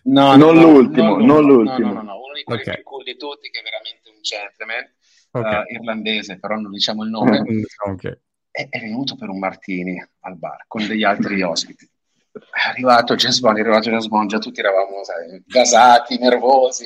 [0.03, 1.87] No, non, no, l'ultimo, non, non l'ultimo.
[1.87, 2.75] No, no, no, uno di quelli okay.
[2.75, 4.93] più cool di tutti che è veramente un gentleman
[5.31, 5.61] okay.
[5.61, 7.43] uh, irlandese, però non diciamo il nome,
[7.87, 8.19] okay.
[8.51, 11.89] è, è, venuto per un martini al bar con degli altri ospiti.
[12.31, 16.85] È arrivato James Bond, è arrivato James Bond, già tutti eravamo sai, gasati, nervosi.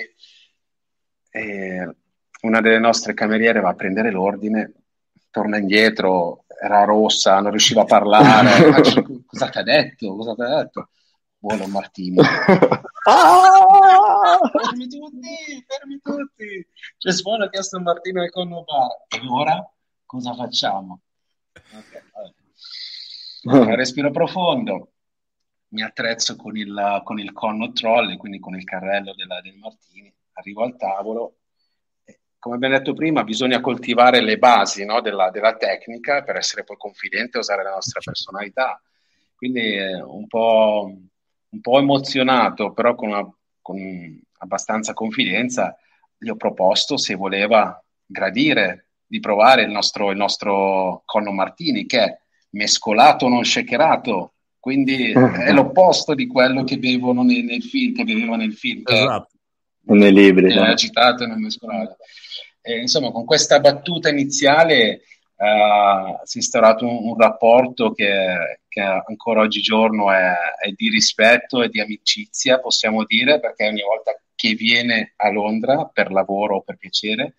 [1.30, 1.95] E
[2.41, 4.73] una delle nostre cameriere va a prendere l'ordine,
[5.32, 8.82] torna indietro, era rossa, non riusciva a parlare.
[9.26, 10.15] Cosa ti ha detto?
[10.15, 10.89] Cosa ti ha detto?
[11.39, 12.17] Buono Martini.
[12.17, 12.82] ah!
[14.52, 16.67] fermi tutti, fermi tutti.
[16.97, 19.06] C'è Sfona ha chiesto Martino e con bar.
[19.08, 19.71] E ora
[20.06, 21.02] cosa facciamo?
[23.43, 23.43] Okay,
[23.76, 24.93] respiro profondo,
[25.69, 30.12] mi attrezzo con il, con il conno trolley, quindi con il carrello della, del Martini,
[30.34, 31.36] arrivo al tavolo.
[32.39, 36.78] Come abbiamo detto prima, bisogna coltivare le basi no, della, della, tecnica per essere poi
[36.78, 38.82] confidente e usare la nostra personalità.
[39.36, 40.91] Quindi eh, un po'
[41.49, 43.28] un po' emozionato, però con, una,
[43.61, 45.76] con abbastanza confidenza,
[46.18, 52.03] gli ho proposto se voleva gradire di provare il nostro, il nostro Conno Martini, che
[52.03, 52.20] è
[52.51, 58.36] mescolato non shakerato, quindi è l'opposto di quello che bevono nel, nel film, che beveva
[58.36, 58.84] nel film.
[58.86, 59.36] Esatto.
[59.89, 60.51] Nei libri.
[60.51, 61.95] È agitato e non mescolato.
[62.68, 65.03] E, insomma, con questa battuta iniziale
[65.38, 71.63] uh, si è instaurato un, un rapporto che, che, ancora oggigiorno è, è, di rispetto
[71.63, 76.61] e di amicizia, possiamo dire, perché ogni volta che viene a Londra per lavoro o
[76.61, 77.36] per piacere,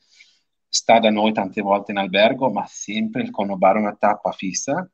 [0.66, 4.88] sta da noi tante volte in albergo, ma sempre il Cono Bar una tappa fissa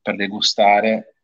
[0.00, 1.14] per degustare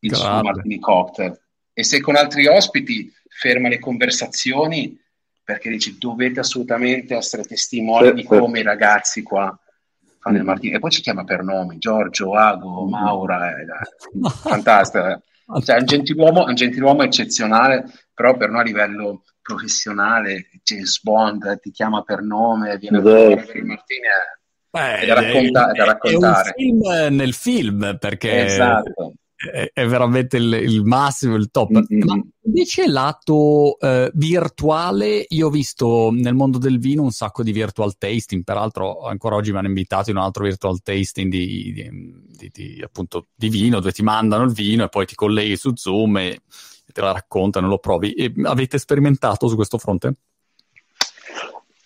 [0.00, 0.26] il Grande.
[0.26, 1.40] suo martini cocktail.
[1.72, 4.98] E se con altri ospiti ferma le conversazioni
[5.48, 9.58] perché dici dovete assolutamente essere testimoni di come i ragazzi qua
[10.18, 10.40] fanno mm.
[10.40, 10.74] il martini.
[10.74, 12.90] E poi ci chiama per nomi, Giorgio, Ago, mm.
[12.90, 13.64] Maura, eh,
[14.28, 15.06] fantastico.
[15.06, 15.62] Eh.
[15.62, 21.60] Cioè, è un gentiluomo, un gentiluomo eccezionale, però per noi a livello professionale, James Bond
[21.60, 24.06] ti chiama per nome, viene fuori per Martini
[24.68, 26.50] Beh, è, da racconta- è, da raccontare.
[26.50, 29.14] È un film nel film, perché esatto.
[29.38, 31.70] È, è, veramente il, il, massimo, il top.
[31.70, 32.06] Mm-hmm.
[32.06, 37.52] Ma invece lato eh, virtuale, io ho visto nel mondo del vino un sacco di
[37.52, 41.90] virtual tasting, peraltro ancora oggi mi hanno invitato in un altro virtual tasting di, di,
[42.26, 45.70] di, di appunto, di vino, dove ti mandano il vino e poi ti colleghi su
[45.74, 46.40] Zoom e
[46.92, 48.12] te la raccontano, lo provi.
[48.14, 50.14] E avete sperimentato su questo fronte?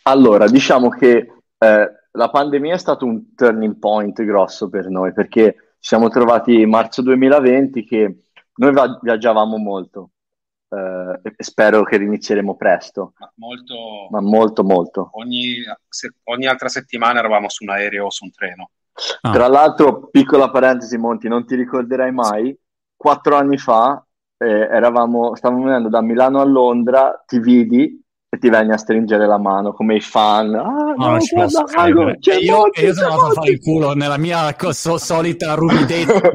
[0.04, 5.56] Allora, diciamo che eh, la pandemia è stato un turning point grosso per noi perché
[5.82, 8.16] ci siamo trovati marzo 2020 che
[8.54, 10.10] noi va- viaggiavamo molto
[10.68, 13.14] eh, e spero che inizieremo presto.
[13.18, 15.10] Ma molto, ma molto, molto.
[15.14, 15.56] Ogni,
[15.88, 18.70] se, ogni, altra settimana eravamo su un aereo o su un treno.
[19.22, 19.32] Ah.
[19.32, 22.56] Tra l'altro, piccola parentesi, Monti, non ti ricorderai mai,
[22.94, 24.06] quattro anni fa
[24.36, 28.00] eh, eravamo, stavamo venendo da Milano a Londra, ti vidi
[28.34, 30.54] e ti venni a stringere la mano come i fan.
[30.54, 33.92] Ah, no, no, guarda, Ago, c'è io, Monti, io sono andato a fare il culo
[33.92, 36.18] nella mia so, solita ruvidezza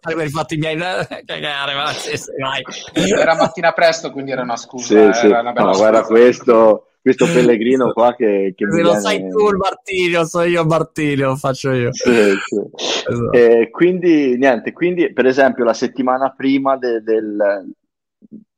[0.00, 1.92] per fatti miei cagare, ma
[2.40, 2.62] vai.
[2.94, 4.86] Era mattina presto, quindi era una scusa.
[4.86, 5.26] Sì, eh, sì.
[5.26, 9.00] Una no, guarda questo questo pellegrino qua che, che Se lo viene...
[9.00, 11.92] sai tu il Martirio, so io Martirio, lo faccio io.
[11.92, 12.62] Sì, sì.
[13.06, 13.32] Esatto.
[13.32, 17.66] Eh, quindi, niente, quindi per esempio la settimana prima de, del,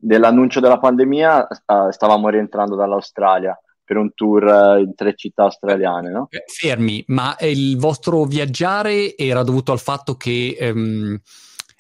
[0.06, 6.10] dell'annuncio della pandemia uh, stavamo rientrando dall'Australia per un tour uh, in tre città australiane,
[6.10, 6.28] no?
[6.30, 10.56] Eh, fermi, ma il vostro viaggiare era dovuto al fatto che...
[10.72, 11.20] Um,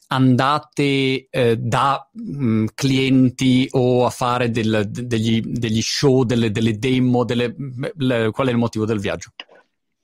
[0.08, 7.24] andate eh, da mm, clienti o a fare del, degli, degli, show, delle, delle demo,
[7.24, 7.52] delle,
[7.96, 9.30] le, qual è il motivo del viaggio?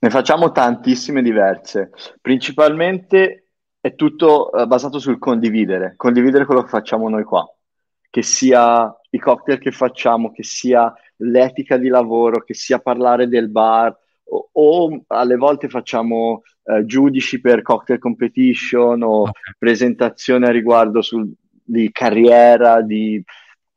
[0.00, 1.92] Ne facciamo tantissime diverse.
[2.20, 3.46] Principalmente
[3.80, 7.48] è tutto uh, basato sul condividere, condividere quello che facciamo noi qua,
[8.12, 13.48] che sia i cocktail che facciamo, che sia l'etica di lavoro, che sia parlare del
[13.48, 19.32] bar, o, o alle volte facciamo eh, giudici per cocktail competition o okay.
[19.58, 23.24] presentazioni a riguardo sul, di carriera, di...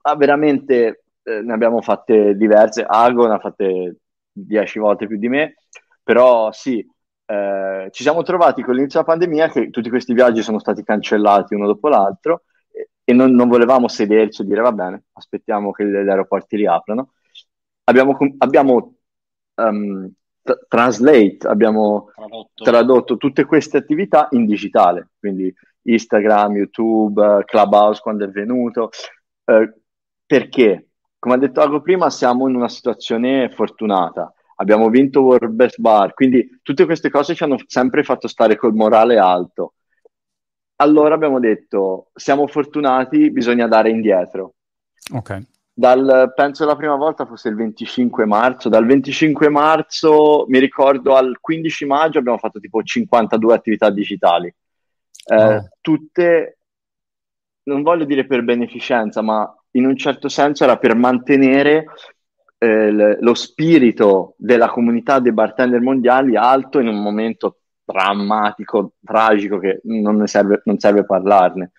[0.01, 3.99] Ah, veramente eh, ne abbiamo fatte diverse, Ago ne ha fatte
[4.33, 5.55] dieci volte più di me,
[6.03, 6.86] però sì,
[7.25, 11.55] eh, ci siamo trovati con l'inizio della pandemia che tutti questi viaggi sono stati cancellati
[11.55, 12.41] uno dopo l'altro
[13.06, 17.14] e, non, non, volevamo sederci e dire va bene, aspettiamo che gli aeroporti riaprano.
[17.86, 18.95] Abbiamo, abbiamo
[19.56, 20.12] um,
[20.68, 22.64] Translate, abbiamo tradotto.
[22.64, 23.18] tradotto.
[23.18, 25.51] tutte queste attività in digitale, quindi
[25.82, 28.89] Instagram, YouTube, Clubhouse quando è venuto.
[29.43, 29.74] Eh,
[30.24, 30.89] perché?
[31.18, 34.32] Come ha detto Ago prima, siamo in una situazione fortunata.
[34.58, 38.76] Abbiamo vinto World Best Bar, quindi tutte queste cose ci hanno sempre fatto stare col
[38.76, 39.74] morale alto.
[40.78, 44.55] Allora abbiamo detto, siamo fortunati, bisogna dare indietro.
[45.13, 45.43] Ok
[45.78, 51.38] dal, penso la prima volta fosse il 25 marzo, dal 25 marzo mi ricordo al
[51.41, 55.69] 15 maggio abbiamo fatto tipo 52 attività digitali, eh, oh.
[55.82, 56.59] tutte,
[57.63, 61.88] non voglio dire per beneficenza, ma in un certo senso era per mantenere
[62.57, 69.79] eh, lo spirito della comunità dei bartender mondiali alto in un momento drammatico, tragico che
[69.83, 71.71] non, ne serve, non serve parlarne.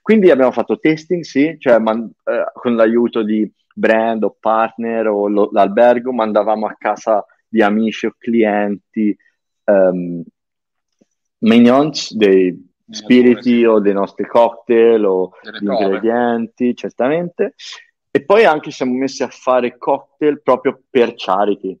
[0.00, 5.28] Quindi abbiamo fatto testing, sì, cioè man- eh, con l'aiuto di brand o partner o
[5.28, 9.16] lo- l'albergo, mandavamo a casa di amici o clienti
[9.64, 10.22] um,
[11.40, 17.54] minions dei spiriti o dei nostri cocktail o degli ingredienti, certamente.
[18.10, 21.78] E poi anche siamo messi a fare cocktail proprio per charity,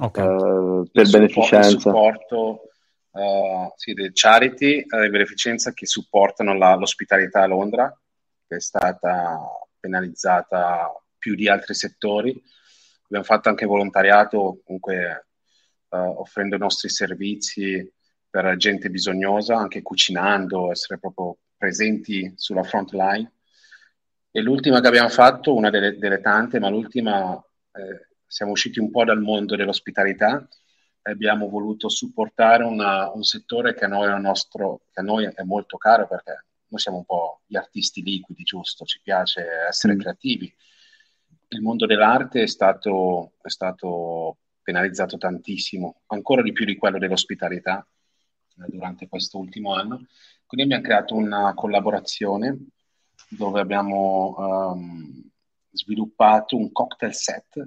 [0.00, 0.26] okay.
[0.26, 1.78] uh, per il beneficenza.
[1.90, 2.71] Supporto
[3.12, 8.00] uh, sì, delle charity uh, di beneficenza che supportano la, l'ospitalità a Londra,
[8.46, 9.38] che è stata
[9.78, 12.30] penalizzata più di altri settori.
[13.04, 15.26] Abbiamo fatto anche volontariato, comunque
[15.88, 17.90] uh, offrendo i nostri servizi
[18.28, 23.30] per gente bisognosa, anche cucinando, essere proprio presenti sulla front line.
[24.30, 27.36] E l'ultima che abbiamo fatto, una delle, delle tante, ma l'ultima,
[27.72, 30.48] eh, siamo usciti un po' dal mondo dell'ospitalità
[31.02, 35.42] abbiamo voluto supportare una, un settore che a, noi è nostro, che a noi è
[35.42, 38.84] molto caro perché noi siamo un po' gli artisti liquidi, giusto?
[38.84, 39.98] Ci piace essere mm.
[39.98, 40.54] creativi.
[41.48, 47.86] Il mondo dell'arte è stato, è stato penalizzato tantissimo, ancora di più di quello dell'ospitalità
[48.58, 50.06] eh, durante questo ultimo anno.
[50.46, 52.68] Quindi abbiamo creato una collaborazione
[53.28, 55.30] dove abbiamo um,
[55.70, 57.66] sviluppato un cocktail set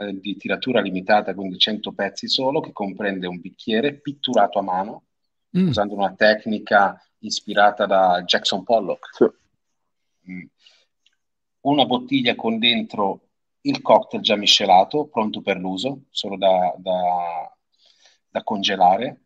[0.00, 5.04] eh, di tiratura limitata, quindi 100 pezzi solo, che comprende un bicchiere pitturato a mano,
[5.58, 5.68] mm.
[5.68, 9.14] usando una tecnica ispirata da Jackson Pollock.
[9.14, 10.32] Sì.
[10.32, 10.44] Mm.
[11.60, 13.28] Una bottiglia con dentro
[13.62, 17.54] il cocktail già miscelato, pronto per l'uso, solo da, da,
[18.30, 19.24] da congelare.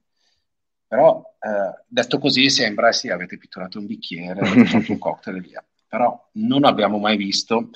[0.88, 5.40] Però eh, detto così sembra sì, avete pitturato un bicchiere, avete fatto un cocktail e
[5.40, 5.64] via.
[5.86, 7.70] Però non abbiamo mai visto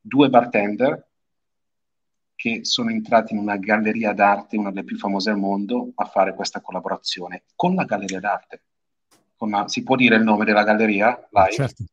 [0.00, 1.09] due bartender
[2.40, 6.34] che sono entrati in una galleria d'arte, una delle più famose al mondo, a fare
[6.34, 8.62] questa collaborazione con la galleria d'arte.
[9.40, 11.28] La, si può dire il nome della galleria?
[11.32, 11.50] Live?
[11.50, 11.84] Certo.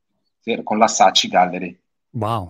[0.64, 1.78] Con la Saci Gallery.
[2.12, 2.48] Wow.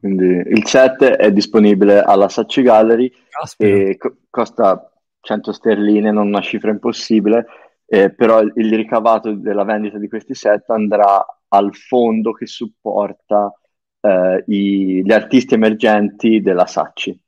[0.00, 3.70] Quindi il set è disponibile alla Saci Gallery Caspita.
[3.70, 7.46] e co- costa 100 sterline, non una cifra impossibile,
[7.86, 13.56] eh, però il, ricavato della vendita di questi set andrà al fondo che supporta
[14.02, 17.18] eh, i, gli artisti emergenti della Sacci.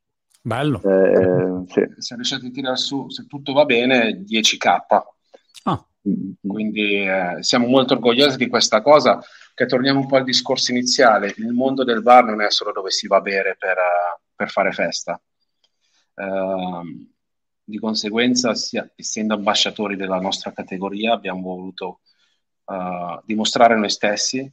[0.42, 0.82] Bello.
[0.82, 1.82] Eh, sì.
[1.98, 4.78] Se riuscite a tirare su, se tutto va bene, 10k.
[5.62, 5.86] Ah.
[6.06, 6.32] Mm-hmm.
[6.46, 9.22] Quindi eh, siamo molto orgogliosi di questa cosa,
[9.54, 12.90] che torniamo un po' al discorso iniziale, il mondo del bar non è solo dove
[12.90, 15.18] si va a bere per, uh, per fare festa.
[16.14, 17.08] Uh,
[17.62, 22.00] di conseguenza, sia, essendo ambasciatori della nostra categoria, abbiamo voluto
[22.64, 24.52] uh, dimostrare noi stessi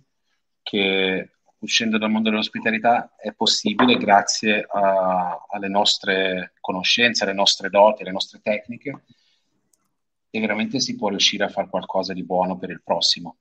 [0.61, 1.32] che
[1.62, 8.12] uscendo dal mondo dell'ospitalità è possibile grazie a, alle nostre conoscenze, alle nostre doti, alle
[8.12, 9.03] nostre tecniche
[10.30, 13.38] e veramente si può riuscire a fare qualcosa di buono per il prossimo.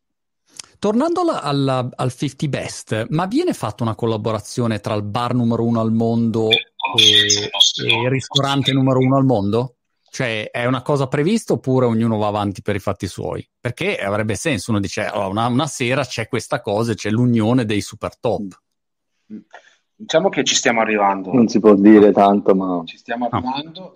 [0.79, 5.65] Tornando alla, alla, al 50 Best, ma viene fatta una collaborazione tra il bar numero
[5.65, 6.61] uno al mondo e,
[6.97, 9.77] e il ristorante numero uno al mondo?
[10.13, 13.49] Cioè, è una cosa prevista oppure ognuno va avanti per i fatti suoi?
[13.61, 17.81] Perché avrebbe senso, uno dice, oh, una, una, sera c'è questa cosa, c'è l'unione dei
[17.81, 18.61] super top.
[19.95, 21.33] Diciamo che ci stiamo arrivando.
[21.33, 22.83] Non si può dire tanto, ma...
[22.85, 23.81] Ci stiamo arrivando.
[23.81, 23.95] No.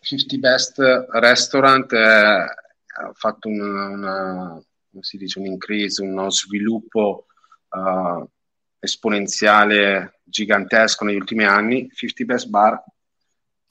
[0.00, 0.78] 50 Best
[1.12, 2.46] Restaurant ha
[3.14, 4.62] fatto una, una,
[5.00, 7.26] si dice, un increase, uno sviluppo
[7.70, 8.28] uh,
[8.78, 11.88] esponenziale gigantesco negli ultimi anni.
[11.90, 12.84] 50 Best Bar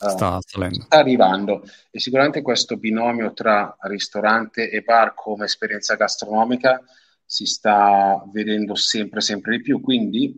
[0.07, 1.63] sta, sta, arrivando.
[1.91, 6.81] E sicuramente questo binomio tra ristorante e bar come esperienza gastronomica
[7.25, 9.81] si sta vedendo sempre sempre di più.
[9.81, 10.33] Quindi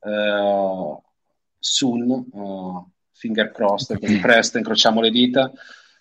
[0.00, 1.02] uh,
[1.58, 5.50] soon uh, finger crossed quindi presto incrociamo le dita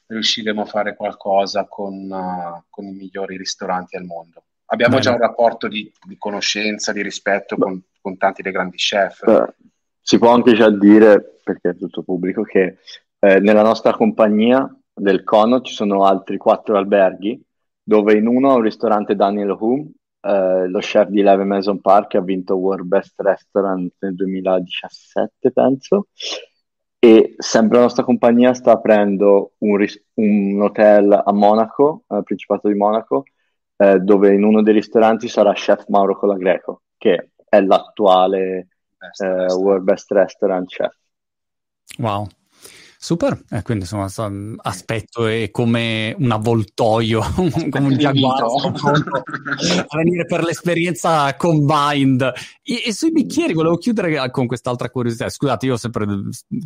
[0.07, 4.43] riusciremo a fare qualcosa con, uh, con i migliori ristoranti al mondo.
[4.65, 5.03] Abbiamo Bene.
[5.03, 9.23] già un rapporto di, di conoscenza di rispetto con, con, tanti dei grandi chef.
[9.23, 9.53] Beh,
[10.01, 12.77] si può anche già dire perché è tutto pubblico che
[13.19, 17.41] eh, nella nostra compagnia del Cono ci sono altri quattro alberghi,
[17.83, 19.91] dove in uno è un ristorante Daniel Hume,
[20.21, 25.51] eh, lo chef di Leve Maison Park che ha vinto World Best Restaurant nel 2017,
[25.51, 26.07] penso.
[26.99, 32.69] E sempre la nostra compagnia sta aprendo un, ris- un hotel a Monaco, al Principato
[32.69, 33.25] di Monaco,
[33.75, 38.67] eh, dove in uno dei ristoranti sarà chef Mauro Colagreco, che è l'attuale
[38.97, 40.95] Best eh, World Best Restaurant chef.
[41.97, 42.27] Wow,
[43.03, 44.07] Super, eh, quindi insomma
[44.61, 47.19] aspetto è come un avvoltoio,
[47.69, 52.21] come un giaguaro a venire per l'esperienza combined.
[52.63, 55.27] E, e, sui bicchieri volevo chiudere con quest'altra curiosità.
[55.27, 56.05] Scusate, io ho sempre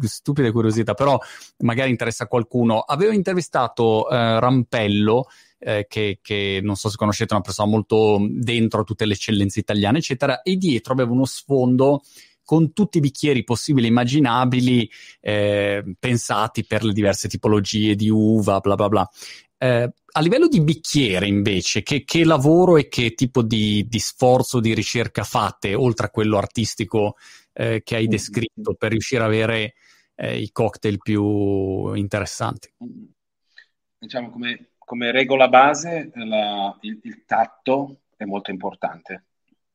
[0.01, 1.19] stupide curiosità, però
[1.63, 2.81] magari interessa a qualcuno.
[2.81, 5.25] Avevo intervistato eh, Rampello,
[5.57, 9.59] eh, che, che, non so se conoscete, una persona molto dentro a tutte le eccellenze
[9.59, 12.03] italiane, eccetera, e dietro aveva uno sfondo
[12.47, 14.89] con tutti i bicchieri possibili e immaginabili
[15.19, 19.09] eh, pensati per le diverse tipologie di uva, bla bla bla.
[19.57, 24.61] Eh, a livello di bicchiere, invece, che, che lavoro e che tipo di, di, sforzo
[24.61, 27.17] di ricerca fate, oltre a quello artistico
[27.51, 28.11] eh, che hai mm.
[28.11, 29.73] descritto, per riuscire ad avere
[30.15, 32.71] eh, i cocktail più interessanti?
[33.99, 39.25] Diciamo come, come regola base, la, il, il tatto è molto importante.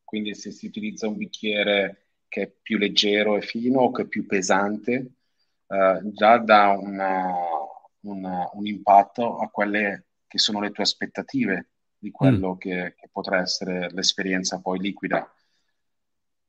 [0.02, 2.01] Quindi se si utilizza un bicchiere
[2.32, 5.16] che è più leggero e fino o che è più pesante,
[5.66, 7.30] eh, già dà una,
[8.00, 12.58] una, un impatto a quelle che sono le tue aspettative di quello mm.
[12.58, 15.30] che, che, potrà essere l'esperienza poi liquida.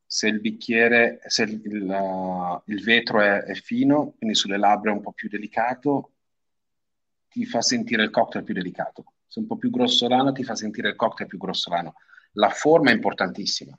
[0.06, 4.94] Se il bicchiere, se il, il, il vetro è, è, fino, quindi sulle labbra è
[4.94, 6.14] un po' più delicato,
[7.28, 9.04] ti fa sentire il cocktail più delicato.
[9.28, 11.96] Se è un po' più grossolano, ti fa sentire il cocktail più grossolano.
[12.36, 13.78] La forma è importantissima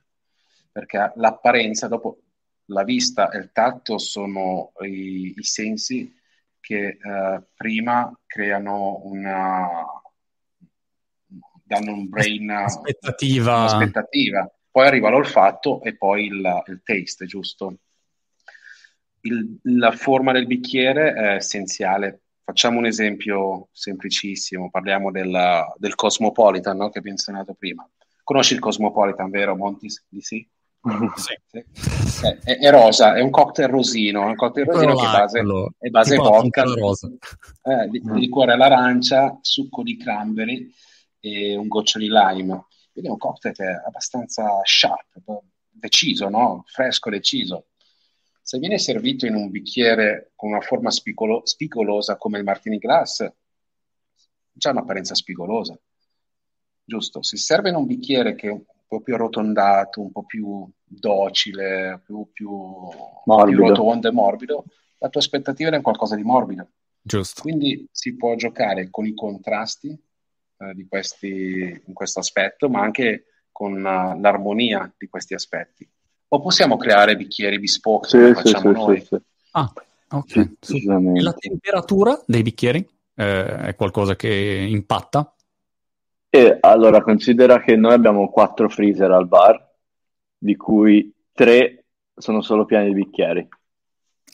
[0.75, 2.18] perché l'apparenza dopo
[2.66, 6.12] la vista e il tatto sono i, i sensi
[6.59, 9.68] che eh, prima creano una
[11.62, 13.62] danno un brain aspettativa.
[13.62, 14.53] aspettativa.
[14.68, 17.79] Poi arriva l'olfatto e poi il, il taste, giusto?
[19.20, 22.22] Il, la forma del bicchiere è essenziale.
[22.43, 26.91] Facciamo un esempio semplicissimo, parliamo della, del Cosmopolitan no?
[26.91, 27.89] che abbiamo menzionato prima.
[28.25, 30.05] Conosci il Cosmopolitan, vero Montis?
[30.09, 30.49] Di sì?
[31.16, 31.35] Sì.
[31.51, 35.43] È, è, è, rosa, è un cocktail rosino, un cocktail rosino che è base,
[35.78, 38.14] è base vodka, eh, li, mm.
[38.16, 40.70] liquore all'arancia, succo di cranberry
[41.20, 42.66] e un goccio di lime.
[42.93, 45.20] Quindi è un cocktail che è abbastanza sharp,
[45.70, 46.64] deciso, no?
[46.66, 47.68] fresco, deciso.
[48.43, 53.26] Se viene servito in un bicchiere con una forma spicolo- spigolosa come il martini glass,
[54.53, 55.78] già un'apparenza spigolosa,
[56.85, 57.22] giusto?
[57.22, 58.64] Se serve in un bicchiere che
[58.97, 62.51] po' più arrotondato, un po' più docile, più, più,
[63.25, 64.65] più rotondo e morbido,
[64.99, 66.69] la tua aspettativa è qualcosa di morbido.
[67.01, 67.43] Giusto.
[67.43, 73.25] Quindi si può giocare con i contrasti eh, di questi, in questo aspetto, ma anche
[73.53, 75.89] con uh, l'armonia di questi aspetti.
[76.29, 79.01] O possiamo creare bicchieri bespoke sì, come sì, facciamo sì, noi.
[79.05, 79.17] Sì,
[79.53, 79.73] ah,
[80.09, 80.51] ok.
[81.21, 85.35] La temperatura dei bicchieri eh, è qualcosa che impatta?
[86.35, 89.70] E allora considera che noi abbiamo quattro freezer al bar,
[90.37, 93.49] di cui tre sono solo pieni di bicchieri.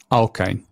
[0.08, 0.68] Ah, ok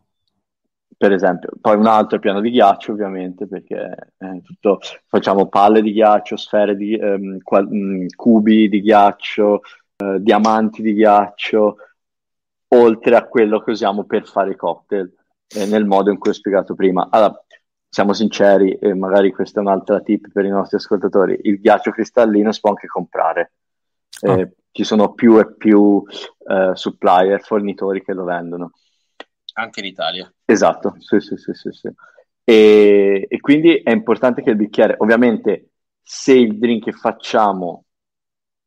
[0.99, 1.51] per esempio.
[1.61, 4.13] Poi un altro piano di ghiaccio, ovviamente, perché
[4.43, 9.61] tutto, facciamo palle di ghiaccio, sfere di ehm, qual- mh, cubi di ghiaccio,
[9.97, 11.77] eh, diamanti di ghiaccio,
[12.75, 15.15] oltre a quello che usiamo per fare i cocktail,
[15.55, 17.07] eh, nel modo in cui ho spiegato prima.
[17.11, 17.45] Allora,
[17.89, 22.53] siamo sinceri, e magari questa è un'altra tip per i nostri ascoltatori, il ghiaccio cristallino
[22.53, 23.53] si può anche comprare.
[24.23, 24.41] Ah.
[24.41, 28.73] Eh, ci sono più e più eh, supplier, fornitori che lo vendono
[29.59, 30.33] anche in Italia.
[30.45, 31.91] Esatto, sì, sì, sì, sì, sì.
[32.45, 35.71] E, e, quindi è importante che il bicchiere, ovviamente,
[36.01, 37.85] se il drink che facciamo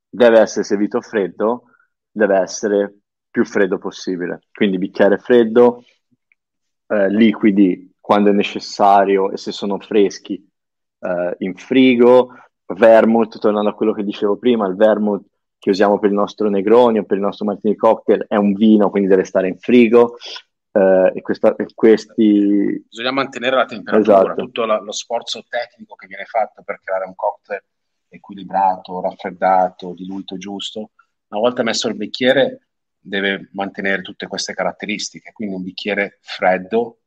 [0.07, 1.63] deve essere servito freddo,
[2.11, 2.99] deve essere
[3.29, 4.41] più freddo possibile.
[4.51, 5.83] Quindi bicchiere freddo,
[6.87, 10.43] eh, liquidi quando è necessario e se sono freschi
[10.99, 12.33] eh, in frigo,
[12.65, 15.23] vermouth, tornando a quello che dicevo prima, il vermouth
[15.57, 18.89] che usiamo per il nostro Negroni o per il nostro Martini Cocktail è un vino,
[18.89, 20.17] quindi deve stare in frigo
[20.71, 22.83] eh, e, questa, e, questi...
[22.89, 24.41] Bisogna mantenere la temperatura, esatto.
[24.41, 27.63] tutto la, lo sforzo tecnico che viene fatto per creare un cocktail
[28.07, 30.91] equilibrato, raffreddato, diluito giusto.
[31.27, 32.67] Una volta messo il bicchiere
[32.99, 37.00] deve mantenere tutte queste caratteristiche, quindi un bicchiere freddo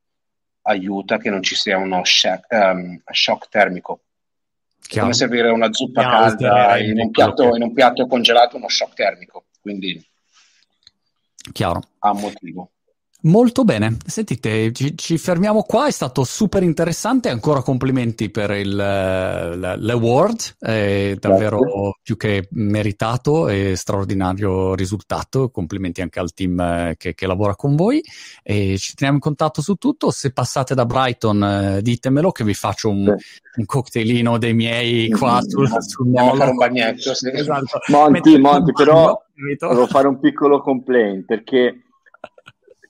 [0.67, 4.01] aiuta che non ci sia uno shock, um, shock termico.
[4.87, 8.69] È come servire una zuppa Chiaro, calda in un, piatto, in un piatto congelato, uno
[8.69, 10.05] shock termico, quindi
[11.53, 11.83] Chiaro.
[12.01, 12.74] ha motivo.
[13.25, 18.77] Molto bene, sentite, ci, ci, fermiamo qua, è stato super interessante, ancora complimenti per il,
[18.77, 21.93] l'award, è davvero Grazie.
[22.03, 27.77] più che meritato e straordinario risultato, complimenti anche al team eh, che, che, lavora con
[27.77, 28.03] voi
[28.43, 32.53] e ci teniamo in contatto su tutto, se passate da Brighton eh, ditemelo che vi
[32.53, 35.49] faccio un, un cocktailino dei miei qua mm-hmm.
[35.49, 36.37] sul, sul molo.
[36.37, 37.31] fare un bagnetto, sì.
[37.33, 37.79] esatto.
[37.89, 41.84] Monti, Monti, però devo fare un piccolo complaint perché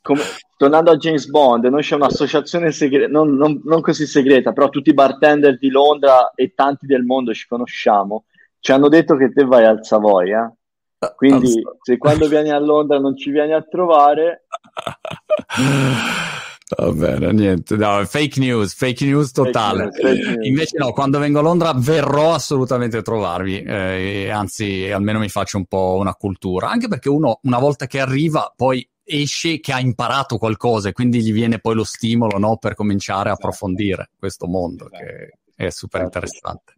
[0.05, 0.21] come,
[0.59, 4.91] tornando a James Bond, noi c'è un'associazione segreta, non, non, non, così segreta, però tutti
[4.91, 8.25] i bartender di Londra e tanti del mondo ci conosciamo.
[8.61, 10.55] Ci hanno detto che te vai al Savoia.
[10.99, 11.15] Eh?
[11.17, 14.45] Quindi, se quando vieni a Londra non ci vieni a trovare.
[16.77, 19.85] Va bene, niente, no, fake news, fake news totale.
[19.85, 20.47] Fake news, fake news.
[20.47, 25.57] Invece no, quando vengo a Londra verrò assolutamente a trovarvi, eh, anzi almeno mi faccio
[25.57, 29.81] un po' una cultura, anche perché uno una volta che arriva poi esce che ha
[29.81, 33.47] imparato qualcosa e quindi gli viene poi lo stimolo no, per cominciare a esatto.
[33.47, 35.05] approfondire questo mondo esatto.
[35.05, 36.19] che è super esatto.
[36.19, 36.75] interessante.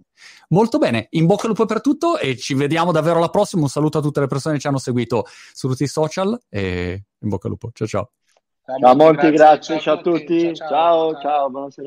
[0.49, 3.63] Molto bene, in bocca al lupo per tutto e ci vediamo davvero alla prossima.
[3.63, 7.05] Un saluto a tutte le persone che ci hanno seguito su tutti i social e
[7.19, 7.71] in bocca al lupo.
[7.73, 8.11] Ciao ciao.
[8.81, 10.55] Ciao Monti, grazie, ciao, ciao a tutti.
[10.55, 11.85] Ciao, ciao, ciao, ciao buonasera.